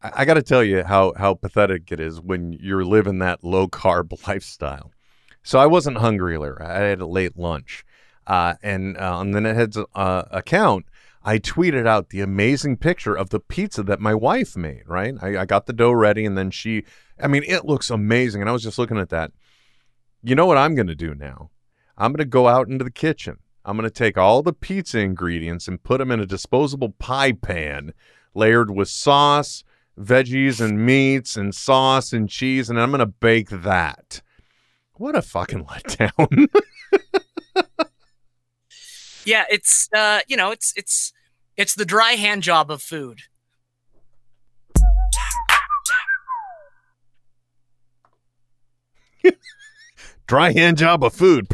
[0.03, 3.43] I, I got to tell you how how pathetic it is when you're living that
[3.43, 4.93] low carb lifestyle.
[5.43, 6.62] So I wasn't hungry earlier.
[6.62, 7.85] I had a late lunch,
[8.26, 10.85] uh, and uh, on the Netheads uh, account,
[11.25, 14.83] I tweeted out the amazing picture of the pizza that my wife made.
[14.87, 16.85] Right, I, I got the dough ready, and then she.
[17.18, 19.33] I mean, it looks amazing, and I was just looking at that.
[20.22, 21.51] You know what I'm going to do now?
[21.97, 23.39] I'm going to go out into the kitchen.
[23.64, 27.33] I'm going to take all the pizza ingredients and put them in a disposable pie
[27.33, 27.95] pan
[28.35, 29.64] layered with sauce,
[29.99, 34.20] veggies, and meats, and sauce and cheese, and I'm going to bake that.
[34.95, 36.49] What a fucking letdown.
[39.25, 41.12] Yeah, it's uh, you know, it's it's
[41.57, 43.22] it's the dry hand job of food.
[50.26, 51.48] Dry hand job of food.